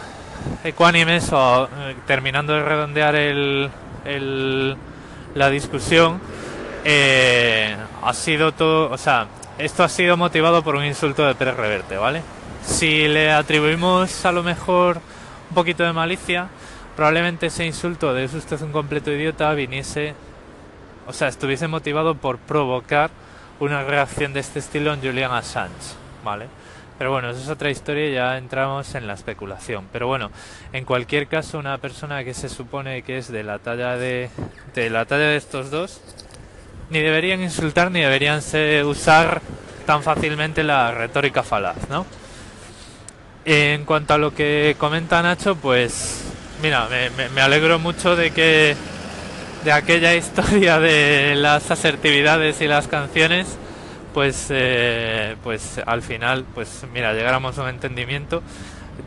ecuánimes 0.64 1.32
o 1.32 1.66
eh, 1.66 1.96
terminando 2.08 2.54
de 2.54 2.64
redondear 2.64 3.16
el, 3.16 3.70
el, 4.04 4.76
la 5.36 5.50
discusión, 5.50 6.20
eh, 6.84 7.76
ha 8.02 8.14
sido 8.14 8.52
todo, 8.52 8.92
o 8.92 8.98
sea, 8.98 9.28
esto 9.58 9.84
ha 9.84 9.90
sido 9.90 10.18
motivado 10.18 10.64
por 10.64 10.76
un 10.76 10.84
insulto 10.84 11.26
de 11.26 11.36
Pérez 11.36 11.56
Reverte, 11.56 11.98
¿vale? 11.98 12.22
Si 12.64 13.08
le 13.08 13.32
atribuimos 13.32 14.26
a 14.26 14.32
lo 14.32 14.42
mejor 14.42 14.98
un 15.50 15.56
poquito 15.56 15.84
de 15.84 15.94
malicia, 15.94 16.48
probablemente 16.96 17.48
ese 17.48 17.66
insulto 17.66 18.14
de 18.14 18.24
es 18.24 18.34
usted 18.34 18.62
un 18.62 18.72
completo 18.72 19.12
idiota 19.12 19.54
viniese, 19.54 20.16
o 21.08 21.14
sea, 21.14 21.28
estuviese 21.28 21.68
motivado 21.68 22.16
por 22.16 22.38
provocar 22.38 23.12
una 23.60 23.84
reacción 23.84 24.34
de 24.34 24.40
este 24.40 24.60
estilo 24.60 24.94
en 24.94 25.02
Julian 25.02 25.32
Assange, 25.32 25.96
¿vale? 26.24 26.48
Pero 26.98 27.12
bueno, 27.12 27.30
eso 27.32 27.42
es 27.42 27.50
otra 27.50 27.70
historia 27.70 28.08
y 28.08 28.14
ya 28.14 28.38
entramos 28.38 28.96
en 28.96 29.08
la 29.08 29.14
especulación. 29.14 29.88
Pero 29.92 30.08
bueno, 30.08 30.32
en 30.72 30.86
cualquier 30.86 31.28
caso, 31.28 31.58
una 31.58 31.78
persona 31.78 32.24
que 32.24 32.34
se 32.34 32.50
supone 32.50 33.02
que 33.02 33.18
es 33.18 33.32
de 33.32 33.44
la 33.44 33.60
talla 33.60 33.98
de, 33.98 34.30
de 34.76 34.90
la 34.90 35.06
talla 35.06 35.26
de 35.26 35.38
estos 35.38 35.72
dos, 35.72 36.02
ni 36.90 37.00
deberían 37.00 37.42
insultar 37.42 37.92
ni 37.92 38.02
deberían 38.02 38.42
ser, 38.42 38.86
usar 38.86 39.42
tan 39.86 40.04
fácilmente 40.04 40.64
la 40.64 40.92
retórica 40.92 41.44
falaz, 41.44 41.90
¿no? 41.90 42.06
En 43.46 43.84
cuanto 43.84 44.14
a 44.14 44.18
lo 44.18 44.34
que 44.34 44.76
comenta 44.78 45.22
Nacho, 45.22 45.56
pues 45.56 46.24
mira, 46.62 46.88
me 47.34 47.42
alegro 47.42 47.80
mucho 47.80 48.16
de 48.16 48.32
que 48.32 48.78
de 49.64 49.72
aquella 49.72 50.16
historia 50.16 50.80
de 50.80 51.36
las 51.36 51.72
asertividades 51.72 52.62
y 52.62 52.68
las 52.68 52.88
canciones, 52.88 53.58
pues, 54.14 54.48
eh, 54.50 55.36
pues 55.44 55.80
al 55.86 56.02
final, 56.02 56.46
pues 56.54 56.86
mira, 56.94 57.14
llegáramos 57.14 57.58
a 57.58 57.64
un 57.64 57.70
entendimiento. 57.70 58.42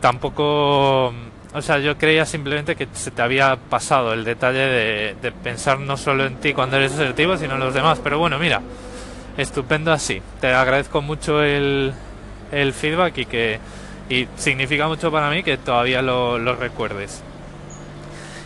Tampoco, 0.00 1.08
o 1.08 1.62
sea, 1.62 1.78
yo 1.78 1.96
creía 1.96 2.26
simplemente 2.26 2.74
que 2.74 2.88
se 2.92 3.10
te 3.10 3.22
había 3.22 3.56
pasado 3.56 4.12
el 4.12 4.24
detalle 4.24 4.58
de, 4.58 5.16
de 5.20 5.32
pensar 5.32 5.78
no 5.78 5.96
solo 5.96 6.26
en 6.26 6.36
ti 6.36 6.52
cuando 6.52 6.76
eres 6.76 6.92
asertivo, 6.92 7.36
sino 7.36 7.54
en 7.54 7.60
los 7.60 7.74
demás. 7.74 8.00
Pero 8.02 8.18
bueno, 8.18 8.38
mira, 8.38 8.62
estupendo 9.36 9.92
así. 9.92 10.20
Te 10.40 10.52
agradezco 10.52 11.02
mucho 11.02 11.42
el, 11.42 11.92
el 12.50 12.72
feedback 12.72 13.18
y 13.18 13.26
que 13.26 13.60
y 14.08 14.28
significa 14.36 14.86
mucho 14.86 15.10
para 15.10 15.30
mí 15.30 15.42
que 15.42 15.56
todavía 15.56 16.02
lo, 16.02 16.38
lo 16.38 16.54
recuerdes. 16.54 17.22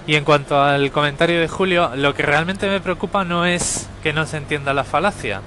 Y 0.06 0.14
en 0.14 0.24
cuanto 0.24 0.60
al 0.60 0.90
comentario 0.90 1.40
de 1.40 1.48
Julio, 1.48 1.92
lo 1.94 2.14
que 2.14 2.22
realmente 2.22 2.68
me 2.68 2.80
preocupa 2.80 3.24
no 3.24 3.44
es 3.44 3.88
que 4.02 4.12
no 4.12 4.26
se 4.26 4.38
entienda 4.38 4.74
la 4.74 4.84
falacia, 4.84 5.42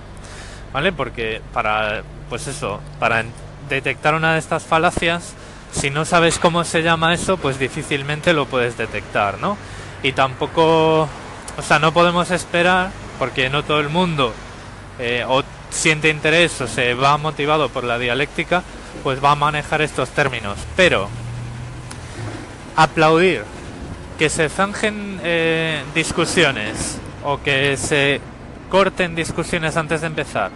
¿vale? 0.71 0.91
Porque 0.91 1.41
para, 1.53 2.03
pues 2.29 2.47
eso, 2.47 2.79
para 2.99 3.25
detectar 3.67 4.13
una 4.13 4.33
de 4.33 4.39
estas 4.39 4.63
falacias, 4.63 5.33
si 5.71 5.89
no 5.89 6.05
sabes 6.05 6.37
cómo 6.37 6.63
se 6.63 6.83
llama 6.83 7.13
eso, 7.13 7.37
pues 7.37 7.59
difícilmente 7.59 8.33
lo 8.33 8.45
puedes 8.45 8.77
detectar, 8.77 9.39
¿no? 9.39 9.57
Y 10.03 10.11
tampoco, 10.13 11.03
o 11.57 11.61
sea, 11.65 11.79
no 11.79 11.91
podemos 11.93 12.29
esperar, 12.31 12.91
porque 13.17 13.49
no 13.49 13.63
todo 13.63 13.79
el 13.79 13.89
mundo 13.89 14.33
eh, 14.99 15.25
o 15.27 15.43
siente 15.69 16.09
interés 16.09 16.61
o 16.61 16.67
se 16.67 16.93
va 16.93 17.17
motivado 17.17 17.69
por 17.69 17.83
la 17.83 17.97
dialéctica, 17.97 18.63
pues 19.01 19.23
va 19.23 19.31
a 19.31 19.35
manejar 19.35 19.81
estos 19.81 20.09
términos. 20.09 20.57
Pero 20.75 21.09
aplaudir 22.75 23.43
que 24.17 24.29
se 24.29 24.49
zanjen 24.49 25.19
eh, 25.23 25.83
discusiones 25.95 26.99
o 27.23 27.41
que 27.41 27.77
se 27.77 28.21
corten 28.69 29.15
discusiones 29.15 29.77
antes 29.77 30.01
de 30.01 30.07
empezar, 30.07 30.51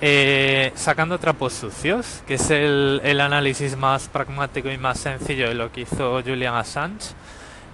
eh, 0.00 0.72
sacando 0.74 1.18
trapos 1.18 1.52
sucios, 1.52 2.22
que 2.26 2.34
es 2.34 2.50
el, 2.50 3.20
análisis 3.20 3.76
más 3.76 4.08
pragmático 4.08 4.70
y 4.70 4.78
más 4.78 4.98
sencillo 4.98 5.48
de 5.48 5.54
lo 5.54 5.70
que 5.70 5.82
hizo 5.82 6.22
Julian 6.22 6.54
Assange, 6.54 7.12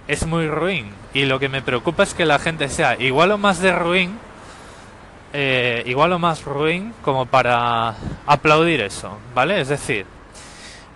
es 0.07 0.25
muy 0.25 0.47
ruin. 0.47 0.91
Y 1.13 1.25
lo 1.25 1.39
que 1.39 1.49
me 1.49 1.61
preocupa 1.61 2.03
es 2.03 2.13
que 2.13 2.25
la 2.25 2.39
gente 2.39 2.69
sea 2.69 2.99
igual 2.99 3.31
o 3.31 3.37
más 3.37 3.59
de 3.59 3.71
ruin, 3.71 4.17
eh, 5.33 5.83
igual 5.85 6.13
o 6.13 6.19
más 6.19 6.43
ruin 6.43 6.93
como 7.01 7.25
para 7.25 7.95
aplaudir 8.25 8.81
eso, 8.81 9.17
¿vale? 9.33 9.61
Es 9.61 9.69
decir, 9.69 10.05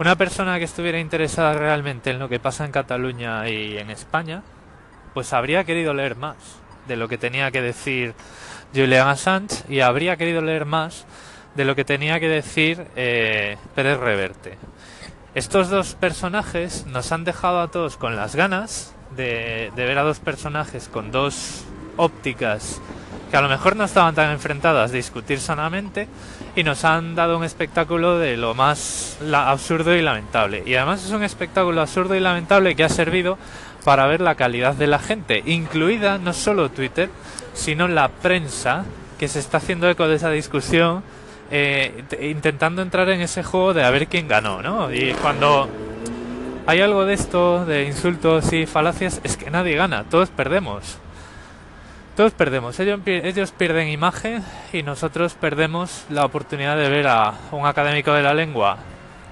una 0.01 0.15
persona 0.15 0.58
que 0.58 0.65
estuviera 0.65 0.98
interesada 0.98 1.53
realmente 1.53 2.10
en 2.10 2.17
lo 2.17 2.27
que 2.27 2.39
pasa 2.39 2.65
en 2.65 2.72
Cataluña 2.72 3.48
y 3.48 3.77
en 3.77 3.91
España, 3.91 4.41
pues 5.13 5.31
habría 5.31 5.63
querido 5.63 5.93
leer 5.93 6.15
más 6.15 6.38
de 6.88 6.96
lo 6.96 7.08
que 7.08 7.20
tenía 7.20 7.51
que 7.51 7.62
decir 7.62 8.15
Julian 8.74 9.08
Assange 9.08 9.63
y 9.70 9.81
habría 9.81 10.17
querido 10.17 10.41
leer 10.41 10.65
más 10.65 11.05
de 11.53 11.65
lo 11.65 11.75
que 11.75 11.86
tenía 11.86 12.20
que 12.20 12.29
decir 12.29 12.88
eh, 12.96 13.58
Pérez 13.75 14.00
Reverte. 14.00 14.58
Estos 15.36 15.70
dos 15.70 15.93
personajes 15.93 16.88
nos 16.88 17.12
han 17.12 17.24
dejado 17.24 17.62
a 17.62 17.67
todos 17.67 17.96
con 17.96 18.15
las 18.15 18.36
ganas 18.36 18.96
de, 19.15 19.72
de 19.75 19.86
ver 19.86 20.00
a 20.00 20.03
dos 20.03 20.20
personajes 20.20 20.88
con 20.88 21.12
dos 21.12 21.63
ópticas 21.98 22.81
que 23.31 23.38
a 23.38 23.41
lo 23.41 23.47
mejor 23.47 23.77
no 23.77 23.85
estaban 23.85 24.13
tan 24.13 24.29
enfrentadas, 24.31 24.91
discutir 24.91 25.39
sanamente 25.39 26.09
y 26.53 26.63
nos 26.63 26.83
han 26.83 27.15
dado 27.15 27.38
un 27.38 27.45
espectáculo 27.45 28.19
de 28.19 28.35
lo 28.35 28.53
más 28.53 29.17
absurdo 29.33 29.95
y 29.95 30.01
lamentable. 30.01 30.63
Y 30.65 30.75
además 30.75 31.05
es 31.05 31.11
un 31.11 31.23
espectáculo 31.23 31.79
absurdo 31.79 32.13
y 32.15 32.19
lamentable 32.19 32.75
que 32.75 32.83
ha 32.83 32.89
servido 32.89 33.38
para 33.85 34.05
ver 34.05 34.19
la 34.19 34.35
calidad 34.35 34.75
de 34.75 34.88
la 34.88 35.00
gente, 35.00 35.41
incluida 35.45 36.17
no 36.17 36.33
solo 36.33 36.69
Twitter, 36.69 37.09
sino 37.53 37.88
la 37.88 38.09
prensa 38.09 38.83
que 39.17 39.29
se 39.29 39.39
está 39.39 39.57
haciendo 39.57 39.89
eco 39.89 40.07
de 40.09 40.17
esa 40.17 40.29
discusión, 40.29 41.01
eh, 41.51 42.03
intentando 42.21 42.81
entrar 42.81 43.09
en 43.09 43.21
ese 43.21 43.43
juego 43.43 43.73
de 43.73 43.83
a 43.83 43.91
ver 43.91 44.07
quién 44.07 44.27
ganó, 44.27 44.61
¿no? 44.61 44.93
Y 44.93 45.13
cuando 45.21 45.69
hay 46.67 46.81
algo 46.81 47.05
de 47.05 47.13
esto, 47.13 47.65
de 47.65 47.85
insultos 47.85 48.51
y 48.51 48.65
falacias, 48.65 49.21
es 49.23 49.38
que 49.38 49.50
nadie 49.50 49.75
gana, 49.75 50.03
todos 50.03 50.29
perdemos. 50.29 51.00
Todos 52.22 52.34
perdemos, 52.34 52.80
ellos, 52.80 53.00
ellos 53.08 53.51
pierden 53.51 53.88
imagen 53.88 54.44
y 54.72 54.84
nosotros 54.84 55.34
perdemos 55.34 56.05
la 56.12 56.24
oportunidad 56.24 56.77
de 56.77 56.88
ver 56.88 57.07
a 57.07 57.34
un 57.51 57.66
académico 57.66 58.14
de 58.14 58.22
la 58.22 58.36
lengua 58.36 58.77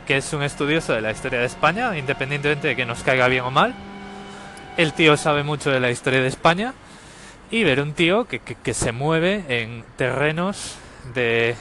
que 0.07 0.17
es 0.17 0.33
un 0.33 0.41
estudioso 0.41 0.93
de 0.93 1.01
la 1.01 1.11
historia 1.11 1.37
de 1.37 1.45
España, 1.45 1.95
independientemente 1.95 2.69
de 2.69 2.75
que 2.75 2.87
nos 2.87 3.03
caiga 3.03 3.27
bien 3.27 3.43
o 3.43 3.51
mal. 3.51 3.75
El 4.75 4.93
tío 4.93 5.17
sabe 5.17 5.43
mucho 5.43 5.69
de 5.69 5.79
la 5.79 5.91
historia 5.91 6.19
de 6.19 6.29
España 6.29 6.73
y 7.51 7.63
ver 7.63 7.79
un 7.79 7.93
tío 7.93 8.25
que, 8.25 8.39
que, 8.39 8.55
que 8.55 8.73
se 8.73 8.91
mueve 8.91 9.43
en 9.49 9.83
terrenos 9.95 10.79
de 11.13 11.55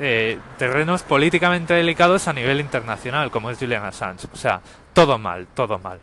eh, 0.00 0.40
terrenos 0.58 1.04
políticamente 1.04 1.72
delicados 1.74 2.26
a 2.26 2.32
nivel 2.32 2.58
internacional, 2.58 3.30
como 3.30 3.48
es 3.52 3.58
Julian 3.60 3.84
Assange. 3.84 4.26
O 4.32 4.36
sea, 4.36 4.60
todo 4.92 5.20
mal, 5.20 5.46
todo 5.54 5.78
mal. 5.78 6.00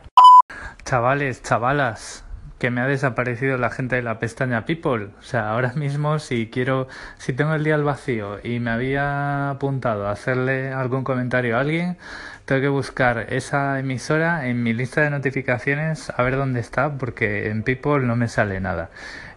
Chavales, 0.82 1.42
chavalas, 1.42 2.24
que 2.62 2.70
me 2.70 2.80
ha 2.80 2.86
desaparecido 2.86 3.58
la 3.58 3.70
gente 3.70 3.96
de 3.96 4.02
la 4.02 4.20
pestaña 4.20 4.64
People. 4.66 5.08
O 5.18 5.22
sea, 5.22 5.50
ahora 5.50 5.72
mismo 5.74 6.20
si 6.20 6.48
quiero, 6.48 6.86
si 7.18 7.32
tengo 7.32 7.54
el 7.54 7.64
día 7.64 7.74
al 7.74 7.82
vacío 7.82 8.38
y 8.44 8.60
me 8.60 8.70
había 8.70 9.50
apuntado 9.50 10.06
a 10.06 10.12
hacerle 10.12 10.72
algún 10.72 11.02
comentario 11.02 11.56
a 11.56 11.60
alguien, 11.60 11.96
tengo 12.44 12.60
que 12.60 12.68
buscar 12.68 13.26
esa 13.30 13.80
emisora 13.80 14.46
en 14.46 14.62
mi 14.62 14.74
lista 14.74 15.00
de 15.00 15.10
notificaciones 15.10 16.12
a 16.16 16.22
ver 16.22 16.36
dónde 16.36 16.60
está, 16.60 16.98
porque 16.98 17.48
en 17.48 17.64
People 17.64 18.06
no 18.06 18.14
me 18.14 18.28
sale 18.28 18.60
nada. 18.60 18.90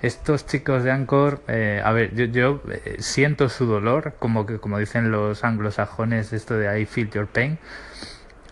Estos 0.04 0.46
chicos 0.46 0.84
de 0.84 0.92
Anchor, 0.92 1.42
eh, 1.48 1.82
a 1.84 1.92
ver, 1.94 2.14
yo, 2.14 2.26
yo 2.26 2.62
eh, 2.72 2.98
siento 3.00 3.50
su 3.50 3.66
dolor, 3.66 4.14
como 4.20 4.46
que 4.46 4.60
como 4.60 4.78
dicen 4.78 5.10
los 5.10 5.44
anglosajones, 5.44 6.32
esto 6.32 6.60
de 6.60 6.80
I 6.80 6.86
feel 6.86 7.10
your 7.10 7.26
pain, 7.26 7.58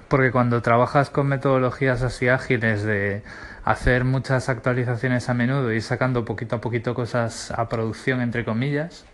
porque 0.07 0.31
cuando 0.31 0.63
trabajas 0.63 1.11
con 1.11 1.27
metodologías 1.27 2.01
así 2.01 2.27
ágiles 2.27 2.81
de 2.81 3.21
hacer 3.63 4.03
muchas 4.03 4.49
actualizaciones 4.49 5.29
a 5.29 5.33
menudo 5.33 5.71
y 5.73 5.81
sacando 5.81 6.25
poquito 6.25 6.57
a 6.57 6.61
poquito 6.61 6.93
cosas 6.93 7.51
a 7.51 7.69
producción, 7.69 8.21
entre 8.21 8.45
comillas, 8.45 9.05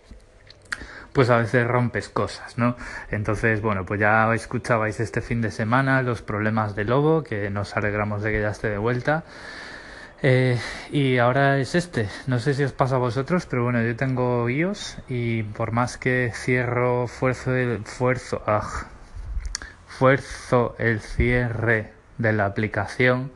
pues 1.12 1.30
a 1.30 1.36
veces 1.38 1.66
rompes 1.66 2.08
cosas, 2.08 2.58
¿no? 2.58 2.76
Entonces, 3.10 3.60
bueno, 3.60 3.84
pues 3.84 4.00
ya 4.00 4.32
escuchabais 4.34 5.00
este 5.00 5.20
fin 5.20 5.40
de 5.40 5.50
semana 5.50 6.02
los 6.02 6.22
problemas 6.22 6.74
de 6.74 6.84
Lobo, 6.84 7.22
que 7.22 7.50
nos 7.50 7.76
alegramos 7.76 8.22
de 8.22 8.32
que 8.32 8.40
ya 8.40 8.50
esté 8.50 8.68
de 8.68 8.78
vuelta. 8.78 9.24
Eh, 10.22 10.58
y 10.92 11.16
ahora 11.16 11.58
es 11.58 11.74
este. 11.74 12.08
No 12.26 12.38
sé 12.38 12.54
si 12.54 12.62
os 12.62 12.72
pasa 12.72 12.96
a 12.96 12.98
vosotros, 12.98 13.46
pero 13.46 13.64
bueno, 13.64 13.82
yo 13.82 13.96
tengo 13.96 14.48
iOS 14.48 14.98
y 15.08 15.42
por 15.44 15.72
más 15.72 15.96
que 15.96 16.30
cierro, 16.34 17.06
fuerzo 17.06 17.54
el, 17.54 17.84
fuerzo, 17.84 18.42
ah, 18.46 18.86
fuerzo 19.86 20.76
el 20.78 21.00
cierre 21.00 21.92
de 22.18 22.32
la 22.34 22.44
aplicación, 22.44 23.32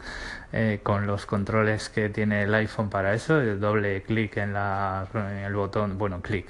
eh, 0.57 0.79
con 0.85 1.09
los 1.09 1.27
controles 1.27 1.89
que 1.89 2.11
tiene 2.11 2.45
el 2.45 2.55
iPhone 2.55 2.89
para 2.89 3.13
eso, 3.13 3.41
doble 3.57 4.05
clic 4.05 4.37
en, 4.37 4.53
la, 4.53 5.05
el 5.45 5.53
botón, 5.53 5.99
bueno, 5.99 6.23
clic, 6.23 6.47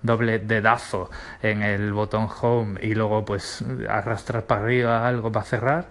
doble 0.00 0.38
dedazo 0.38 1.10
en 1.42 1.64
el 1.64 1.92
botón 1.92 2.28
home 2.40 2.78
y 2.80 2.94
luego 2.94 3.24
pues 3.24 3.64
arrastrar 3.88 4.44
para 4.44 4.60
arriba 4.60 5.08
algo 5.08 5.32
para 5.32 5.44
cerrar. 5.44 5.88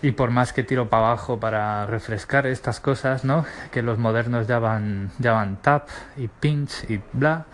Y 0.00 0.12
por 0.12 0.30
más 0.30 0.52
que 0.52 0.62
tiro 0.62 0.88
para 0.88 1.08
abajo 1.08 1.40
para 1.40 1.84
refrescar 1.86 2.46
estas 2.46 2.78
cosas, 2.78 3.24
¿no? 3.24 3.44
Que 3.72 3.82
los 3.82 3.98
modernos 3.98 4.46
ya 4.46 4.60
van 4.60 5.10
tap 5.62 5.88
y 6.16 6.28
pinch 6.28 6.88
y 6.88 7.00
bla, 7.12 7.46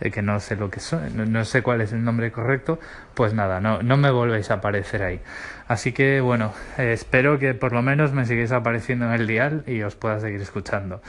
eh, 0.00 0.10
que 0.10 0.20
no 0.20 0.40
sé 0.40 0.56
lo 0.56 0.68
que 0.68 0.80
son, 0.80 1.32
no, 1.32 1.44
sé 1.44 1.62
cuál 1.62 1.80
es 1.80 1.92
el 1.92 2.02
nombre 2.02 2.32
correcto, 2.32 2.80
pues 3.14 3.34
nada, 3.34 3.60
no, 3.60 3.82
no 3.82 3.96
me 3.96 4.10
volvéis 4.10 4.50
a 4.50 4.54
aparecer 4.54 5.02
ahí. 5.04 5.20
Así 5.68 5.92
que 5.92 6.20
bueno, 6.20 6.52
eh, 6.76 6.92
espero 6.92 7.38
que 7.38 7.54
por 7.54 7.72
lo 7.72 7.82
menos 7.82 8.12
me 8.12 8.26
sigáis 8.26 8.50
apareciendo 8.50 9.04
en 9.06 9.12
el 9.12 9.28
dial 9.28 9.62
y 9.68 9.82
os 9.82 9.94
pueda 9.94 10.18
seguir 10.18 10.40
escuchando. 10.40 11.00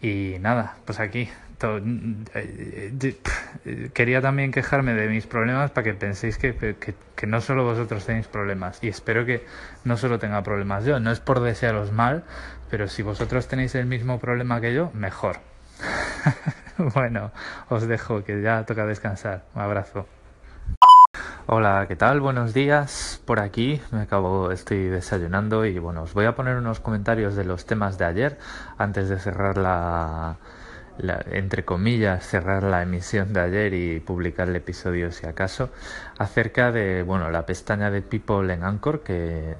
Y 0.00 0.36
nada, 0.40 0.76
pues 0.86 0.98
aquí. 0.98 1.28
Todo, 1.58 1.78
eh, 2.34 2.92
eh, 3.64 3.90
quería 3.94 4.20
también 4.20 4.52
quejarme 4.52 4.92
de 4.92 5.08
mis 5.08 5.26
problemas 5.26 5.70
para 5.70 5.84
que 5.84 5.94
penséis 5.94 6.36
que, 6.36 6.54
que, 6.54 7.26
no 7.26 7.40
solo 7.40 7.64
vosotros 7.64 8.04
tenéis 8.04 8.26
problemas. 8.26 8.78
Y 8.82 8.88
espero 8.88 9.24
que 9.24 9.46
no 9.84 9.96
solo 9.96 10.18
tenga 10.18 10.42
problemas 10.42 10.84
yo. 10.84 11.00
No 11.00 11.10
es 11.10 11.20
por 11.20 11.40
desearos 11.40 11.92
mal, 11.92 12.24
pero 12.70 12.88
si 12.88 13.02
vosotros 13.02 13.48
tenéis 13.48 13.74
el 13.74 13.86
mismo 13.86 14.20
problema 14.20 14.60
que 14.60 14.74
yo, 14.74 14.90
mejor. 14.92 15.38
bueno, 16.94 17.32
os 17.70 17.88
dejo 17.88 18.22
que 18.22 18.42
ya 18.42 18.64
toca 18.64 18.84
descansar. 18.84 19.44
Un 19.54 19.62
abrazo. 19.62 20.06
Hola, 21.48 21.86
¿qué 21.86 21.94
tal? 21.94 22.20
Buenos 22.20 22.52
días. 22.54 23.22
Por 23.24 23.38
aquí 23.38 23.80
me 23.92 24.02
acabo, 24.02 24.50
estoy 24.50 24.88
desayunando 24.88 25.64
y 25.64 25.78
bueno, 25.78 26.02
os 26.02 26.12
voy 26.12 26.24
a 26.24 26.34
poner 26.34 26.56
unos 26.56 26.80
comentarios 26.80 27.36
de 27.36 27.44
los 27.44 27.66
temas 27.66 27.98
de 27.98 28.04
ayer 28.04 28.38
antes 28.78 29.08
de 29.08 29.18
cerrar 29.20 29.56
la, 29.56 30.38
entre 30.98 31.64
comillas, 31.64 32.26
cerrar 32.26 32.62
la 32.62 32.82
emisión 32.82 33.32
de 33.32 33.40
ayer 33.40 33.74
y 33.74 34.00
publicar 34.00 34.48
el 34.48 34.56
episodio 34.56 35.12
si 35.12 35.26
acaso, 35.26 35.70
acerca 36.18 36.72
de, 36.72 37.02
bueno, 37.02 37.30
la 37.30 37.44
pestaña 37.44 37.90
de 37.90 38.02
People 38.02 38.52
en 38.52 38.64
Anchor, 38.64 39.02
que 39.02 39.54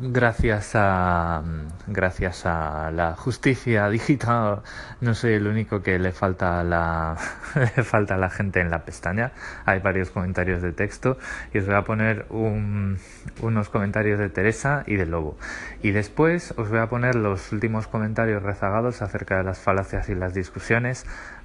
gracias 0.00 0.72
a, 0.74 1.42
gracias 1.86 2.44
a 2.46 2.90
la 2.90 3.14
justicia 3.14 3.88
digital, 3.88 4.62
no 5.00 5.14
soy 5.14 5.34
el 5.34 5.46
único 5.46 5.82
que 5.82 5.98
le 5.98 6.10
falta 6.10 6.64
la, 6.64 7.16
le 7.76 7.84
falta 7.84 8.16
a 8.16 8.18
la 8.18 8.30
gente 8.30 8.60
en 8.60 8.70
la 8.70 8.84
pestaña. 8.84 9.32
Hay 9.64 9.78
varios 9.78 10.10
comentarios 10.10 10.62
de 10.62 10.72
texto 10.72 11.18
y 11.54 11.58
os 11.58 11.66
voy 11.66 11.76
a 11.76 11.82
poner 11.82 12.26
unos 12.30 13.68
comentarios 13.68 14.18
de 14.18 14.28
Teresa 14.28 14.82
y 14.86 14.96
de 14.96 15.06
Lobo. 15.06 15.36
Y 15.82 15.92
después 15.92 16.54
os 16.56 16.68
voy 16.68 16.80
a 16.80 16.88
poner 16.88 17.14
los 17.14 17.52
últimos 17.52 17.86
comentarios 17.86 18.42
rezagados 18.42 19.02
acerca 19.02 19.38
de 19.38 19.44
las 19.44 19.60
falacias 19.60 20.08
y 20.08 20.14
las 20.14 20.34
discusiones 20.34 20.71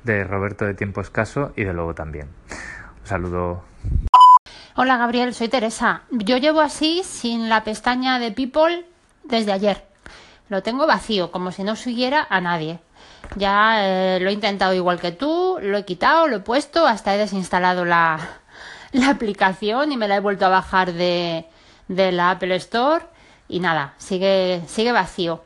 de 0.05 0.23
Roberto 0.23 0.63
de 0.63 0.73
Tiempo 0.73 1.01
Escaso 1.01 1.51
y 1.57 1.65
de 1.65 1.73
Lobo 1.73 1.93
también. 1.93 2.29
Un 3.01 3.07
saludo. 3.07 3.61
Hola 4.75 4.95
Gabriel, 4.95 5.33
soy 5.33 5.49
Teresa. 5.49 6.03
Yo 6.11 6.37
llevo 6.37 6.61
así 6.61 7.01
sin 7.03 7.49
la 7.49 7.65
pestaña 7.65 8.19
de 8.19 8.31
People 8.31 8.85
desde 9.25 9.51
ayer. 9.51 9.83
Lo 10.47 10.63
tengo 10.63 10.87
vacío, 10.87 11.29
como 11.29 11.51
si 11.51 11.65
no 11.65 11.75
siguiera 11.75 12.25
a 12.29 12.39
nadie. 12.39 12.79
Ya 13.35 13.85
eh, 13.85 14.19
lo 14.21 14.29
he 14.29 14.33
intentado 14.33 14.73
igual 14.73 15.01
que 15.01 15.11
tú, 15.11 15.57
lo 15.61 15.77
he 15.77 15.83
quitado, 15.83 16.29
lo 16.29 16.37
he 16.37 16.39
puesto, 16.39 16.87
hasta 16.87 17.13
he 17.13 17.17
desinstalado 17.17 17.83
la, 17.83 18.19
la 18.93 19.09
aplicación 19.09 19.91
y 19.91 19.97
me 19.97 20.07
la 20.07 20.15
he 20.15 20.21
vuelto 20.21 20.45
a 20.45 20.49
bajar 20.49 20.93
de, 20.93 21.47
de 21.89 22.13
la 22.13 22.31
Apple 22.31 22.55
Store 22.55 23.03
y 23.49 23.59
nada, 23.59 23.93
sigue, 23.97 24.61
sigue 24.67 24.93
vacío. 24.93 25.43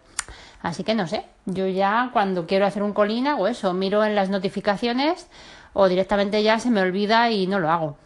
Así 0.62 0.84
que 0.84 0.94
no 0.94 1.08
sé, 1.08 1.26
yo 1.46 1.68
ya 1.68 2.12
cuando 2.14 2.46
quiero 2.46 2.66
hacer 2.66 2.84
un 2.84 2.94
colina 2.94 3.36
o 3.36 3.48
eso, 3.48 3.74
miro 3.74 4.06
en 4.06 4.16
las 4.16 4.30
notificaciones 4.30 5.28
o 5.74 5.88
directamente 5.88 6.44
ya 6.44 6.60
se 6.60 6.70
me 6.70 6.82
olvida 6.82 7.32
y 7.32 7.48
no 7.48 7.60
lo 7.60 7.70
hago. 7.70 7.98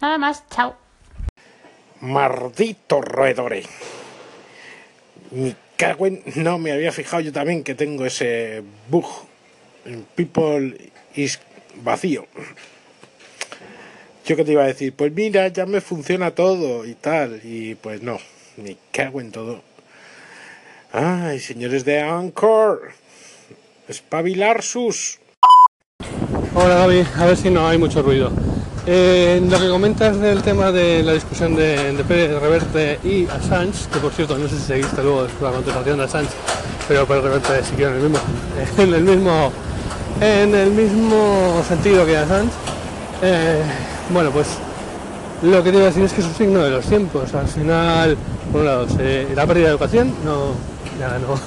Nada 0.00 0.18
más, 0.18 0.44
chao. 0.48 0.76
Maldito 2.00 3.00
roedore. 3.00 3.64
Mi 5.30 5.54
cago 5.76 6.06
No 6.36 6.58
me 6.58 6.72
había 6.72 6.92
fijado 6.92 7.22
yo 7.22 7.32
también 7.32 7.64
que 7.64 7.74
tengo 7.74 8.04
ese 8.04 8.62
bug. 8.88 9.06
People 10.14 10.92
is 11.14 11.40
vacío. 11.82 12.26
Yo 14.24 14.36
que 14.36 14.44
te 14.44 14.52
iba 14.52 14.62
a 14.62 14.66
decir, 14.66 14.92
pues 14.94 15.12
mira, 15.12 15.48
ya 15.48 15.66
me 15.66 15.80
funciona 15.80 16.32
todo 16.32 16.86
y 16.86 16.94
tal. 16.94 17.40
Y 17.42 17.74
pues 17.76 18.02
no, 18.02 18.18
me 18.56 18.76
cago 18.92 19.20
en 19.20 19.32
todo. 19.32 19.71
Ay, 20.94 21.40
señores 21.40 21.86
de 21.86 22.02
Anchor, 22.02 22.90
espabilar 23.88 24.62
sus. 24.62 25.20
Hola 26.54 26.74
Gaby, 26.74 27.06
a 27.16 27.24
ver 27.24 27.36
si 27.38 27.48
no 27.48 27.66
hay 27.66 27.78
mucho 27.78 28.02
ruido. 28.02 28.30
Eh, 28.84 29.40
lo 29.42 29.58
que 29.58 29.70
comentas 29.70 30.20
del 30.20 30.42
tema 30.42 30.70
de 30.70 31.02
la 31.02 31.14
discusión 31.14 31.54
de, 31.56 31.94
de 31.94 32.04
Pérez 32.04 32.38
Reverte 32.38 32.98
y 33.04 33.24
Assange, 33.24 33.88
que 33.90 34.00
por 34.00 34.12
cierto 34.12 34.36
no 34.36 34.46
sé 34.48 34.58
si 34.58 34.64
seguiste 34.64 35.02
luego 35.02 35.26
la 35.40 35.52
contestación 35.52 35.96
de 35.96 36.04
Assange, 36.04 36.32
pero 36.86 37.06
Pérez 37.06 37.24
Reverte 37.24 37.64
siguió 37.64 37.88
en 37.88 37.94
el 37.94 38.02
mismo, 38.02 38.18
en 38.76 38.94
el 38.94 39.02
mismo, 39.02 39.52
en 40.20 40.54
el 40.54 40.70
mismo 40.72 41.64
sentido 41.66 42.04
que 42.04 42.18
Assange. 42.18 42.52
Eh, 43.22 43.62
bueno, 44.10 44.30
pues 44.30 44.46
lo 45.40 45.64
que 45.64 45.70
te 45.70 45.76
iba 45.78 45.86
a 45.86 45.88
decir 45.88 46.04
es 46.04 46.12
que 46.12 46.20
es 46.20 46.26
un 46.26 46.34
signo 46.34 46.58
de 46.58 46.68
los 46.68 46.84
tiempos. 46.84 47.32
Al 47.32 47.48
final, 47.48 48.14
por 48.52 48.60
un 48.60 48.66
lado, 48.66 48.86
la 49.34 49.46
pérdida 49.46 49.68
de 49.68 49.70
educación, 49.70 50.14
no, 50.22 50.71
no, 51.08 51.38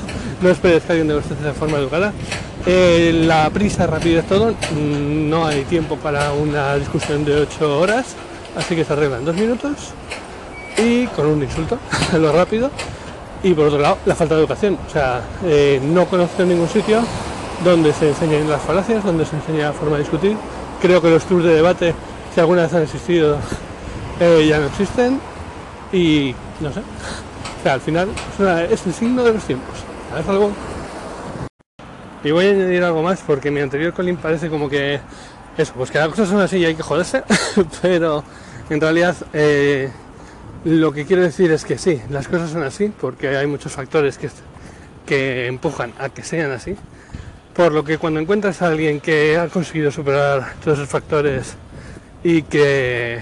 no 0.41 0.49
esperes 0.49 0.83
que 0.83 0.93
alguien 0.93 1.11
usted 1.11 1.35
de 1.35 1.53
forma 1.53 1.77
educada. 1.77 2.13
Eh, 2.65 3.21
la 3.25 3.49
prisa, 3.51 3.85
rapidez, 3.85 4.25
todo, 4.25 4.51
mm, 4.51 5.29
no 5.29 5.45
hay 5.45 5.63
tiempo 5.65 5.97
para 5.97 6.31
una 6.31 6.75
discusión 6.75 7.23
de 7.23 7.35
8 7.41 7.79
horas, 7.79 8.15
así 8.55 8.75
que 8.75 8.83
se 8.83 8.93
arregla 8.93 9.17
en 9.17 9.25
dos 9.25 9.35
minutos 9.35 9.93
y 10.77 11.05
con 11.07 11.27
un 11.27 11.43
insulto, 11.43 11.77
lo 12.19 12.31
rápido. 12.31 12.71
Y 13.43 13.53
por 13.53 13.67
otro 13.67 13.79
lado, 13.79 13.97
la 14.05 14.15
falta 14.15 14.35
de 14.35 14.41
educación. 14.41 14.77
O 14.87 14.89
sea, 14.89 15.21
eh, 15.43 15.79
no 15.83 16.05
conozco 16.05 16.43
ningún 16.43 16.67
sitio 16.67 17.01
donde 17.63 17.93
se 17.93 18.09
enseñen 18.09 18.49
las 18.49 18.61
falacias, 18.61 19.03
donde 19.03 19.25
se 19.25 19.35
enseña 19.35 19.67
la 19.67 19.73
forma 19.73 19.97
de 19.97 20.03
discutir. 20.03 20.35
Creo 20.81 21.01
que 21.01 21.09
los 21.09 21.23
tours 21.25 21.45
de 21.45 21.55
debate, 21.55 21.93
si 22.33 22.39
alguna 22.39 22.63
vez 22.63 22.73
han 22.73 22.81
existido, 22.81 23.37
eh, 24.19 24.45
ya 24.49 24.59
no 24.59 24.65
existen. 24.65 25.19
Y 25.93 26.33
no 26.59 26.73
sé, 26.73 26.81
al 27.73 27.81
final 27.81 28.09
es, 28.69 28.85
el 28.85 28.93
signo 28.93 29.23
de 29.23 29.33
los 29.33 29.43
tiempos. 29.43 29.75
¿Sabes 30.09 30.27
algo? 30.27 30.51
Y 32.23 32.31
voy 32.31 32.47
a 32.47 32.49
añadir 32.49 32.83
algo 32.83 33.03
más 33.03 33.21
porque 33.21 33.51
mi 33.51 33.59
anterior 33.59 33.93
Colin 33.93 34.17
parece 34.17 34.49
como 34.49 34.69
que 34.69 34.99
eso, 35.57 35.73
pues 35.75 35.91
que 35.91 35.99
las 35.99 36.09
cosas 36.09 36.29
son 36.29 36.41
así 36.41 36.57
y 36.57 36.65
hay 36.65 36.75
que 36.75 36.83
joderse, 36.83 37.23
pero 37.81 38.23
en 38.69 38.81
realidad 38.81 39.15
eh, 39.33 39.91
lo 40.65 40.91
que 40.91 41.05
quiero 41.05 41.21
decir 41.21 41.51
es 41.51 41.63
que 41.63 41.77
sí, 41.77 42.01
las 42.09 42.27
cosas 42.27 42.49
son 42.49 42.63
así 42.63 42.91
porque 42.99 43.37
hay 43.37 43.45
muchos 43.47 43.71
factores 43.71 44.17
que, 44.17 44.29
que 45.05 45.47
empujan 45.47 45.93
a 45.99 46.09
que 46.09 46.23
sean 46.23 46.51
así. 46.51 46.75
Por 47.53 47.71
lo 47.71 47.85
que 47.85 47.97
cuando 47.97 48.19
encuentras 48.19 48.61
a 48.61 48.67
alguien 48.67 48.99
que 48.99 49.37
ha 49.37 49.47
conseguido 49.47 49.89
superar 49.91 50.55
todos 50.61 50.79
esos 50.79 50.89
factores 50.89 51.55
y 52.21 52.41
que, 52.41 53.21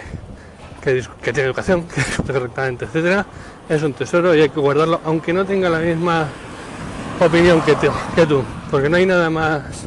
que, 0.81 1.03
tiene 1.21 1.41
educación, 1.41 1.85
que 2.25 2.33
correctamente, 2.33 2.85
etcétera, 2.85 3.25
es 3.69 3.83
un 3.83 3.93
tesoro 3.93 4.35
y 4.35 4.41
hay 4.41 4.49
que 4.49 4.59
guardarlo, 4.59 5.01
aunque 5.03 5.33
no 5.33 5.45
tenga 5.45 5.69
la 5.69 5.79
misma 5.79 6.27
opinión 7.19 7.61
que, 7.61 7.75
que 8.15 8.25
tú, 8.25 8.43
porque 8.69 8.89
no 8.89 8.97
hay 8.97 9.05
nada 9.05 9.29
más 9.29 9.85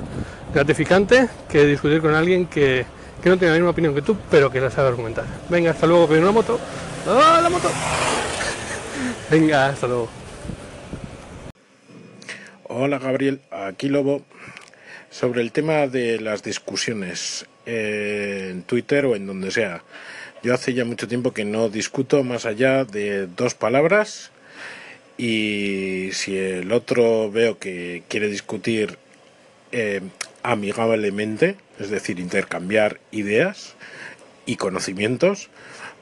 gratificante 0.53 1.29
que 1.49 1.67
discutir 1.67 2.01
con 2.01 2.15
alguien 2.15 2.47
que, 2.47 2.87
que, 3.23 3.29
no 3.29 3.37
tiene 3.37 3.53
la 3.53 3.59
misma 3.59 3.71
opinión 3.71 3.95
que 3.95 4.03
tú, 4.03 4.17
pero 4.31 4.51
que 4.51 4.61
la 4.61 4.71
sabe 4.71 4.89
argumentar. 4.89 5.25
Venga, 5.49 5.73
hasta 5.73 5.87
luego, 5.87 6.09
pero 6.09 6.23
una 6.23 6.33
moto. 6.33 6.59
¡Ah, 7.07 7.41
la 7.43 7.51
moto! 7.51 7.71
Venga, 9.31 9.67
hasta 9.67 9.87
luego. 9.87 10.09
Hola 12.69 12.99
Gabriel, 12.99 13.41
aquí 13.51 13.89
Lobo. 13.89 14.23
Sobre 15.11 15.41
el 15.41 15.53
tema 15.53 15.87
de 15.87 16.21
las 16.21 16.43
discusiones 16.43 17.47
en 17.65 18.63
Twitter 18.65 19.07
o 19.07 19.17
en 19.17 19.27
donde 19.27 19.51
sea. 19.51 19.83
Yo 20.47 20.55
hace 20.55 20.75
ya 20.75 20.85
mucho 20.85 21.09
tiempo 21.09 21.33
que 21.33 21.45
no 21.45 21.69
discuto 21.69 22.23
más 22.23 22.47
allá 22.47 22.85
de 22.85 23.27
dos 23.27 23.55
palabras 23.57 24.31
y 25.19 26.11
si 26.13 26.39
el 26.39 26.71
otro 26.71 27.33
veo 27.33 27.59
que 27.59 28.05
quiere 28.07 28.29
discutir 28.29 28.97
eh, 29.73 30.03
amigablemente, 30.45 31.57
es 31.81 31.91
decir, 31.91 32.21
intercambiar 32.21 33.01
ideas 33.11 33.75
y 34.47 34.55
conocimientos, 34.55 35.51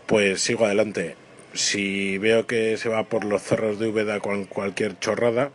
pues 0.05 0.43
sigo 0.43 0.67
adelante. 0.67 1.17
Si 1.55 2.19
veo 2.19 2.47
que 2.47 2.77
se 2.77 2.91
va 2.91 3.05
por 3.05 3.25
los 3.25 3.41
cerros 3.41 3.79
de 3.79 3.89
Úbeda 3.89 4.21
con 4.21 4.45
cualquier 4.45 4.99
chorrada, 4.99 5.53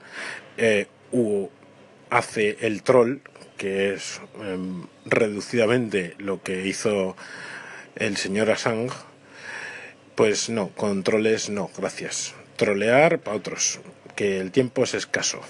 eh, 0.58 0.88
u 1.12 1.49
hace 2.10 2.58
el 2.62 2.82
troll, 2.82 3.19
que 3.56 3.93
es 3.93 4.19
em, 4.41 4.88
reducidamente 5.06 6.15
lo 6.17 6.41
que 6.41 6.65
hizo 6.65 7.15
el 7.99 8.17
señor 8.17 8.49
Assange, 8.49 8.95
pues 10.15 10.49
no, 10.49 10.69
controles 10.69 11.49
no, 11.49 11.69
gracias. 11.77 12.33
Trolear 12.55 13.19
para 13.19 13.38
otros, 13.38 13.79
que 14.15 14.39
el 14.39 14.51
tiempo 14.51 14.83
es 14.83 14.93
escaso. 14.93 15.41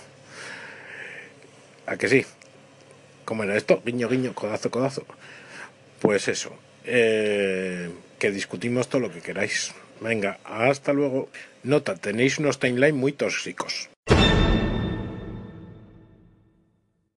¿A 1.86 1.98
que 1.98 2.08
sí? 2.08 2.26
¿Cómo 3.26 3.44
era 3.44 3.56
esto? 3.56 3.82
Guiño, 3.86 4.10
guiño, 4.10 4.34
codazo, 4.34 4.70
codazo. 4.70 5.06
Pues 6.00 6.28
eso, 6.28 6.56
eh, 6.86 7.90
que 8.18 8.32
discutimos 8.32 8.90
todo 8.90 9.02
lo 9.02 9.12
que 9.12 9.22
queráis. 9.22 9.74
Venga, 10.02 10.40
hasta 10.44 10.94
luego. 10.94 11.30
Nota, 11.64 11.96
tenéis 11.96 12.40
unos 12.40 12.60
timeline 12.60 12.96
muy 12.96 13.12
tóxicos. 13.12 13.90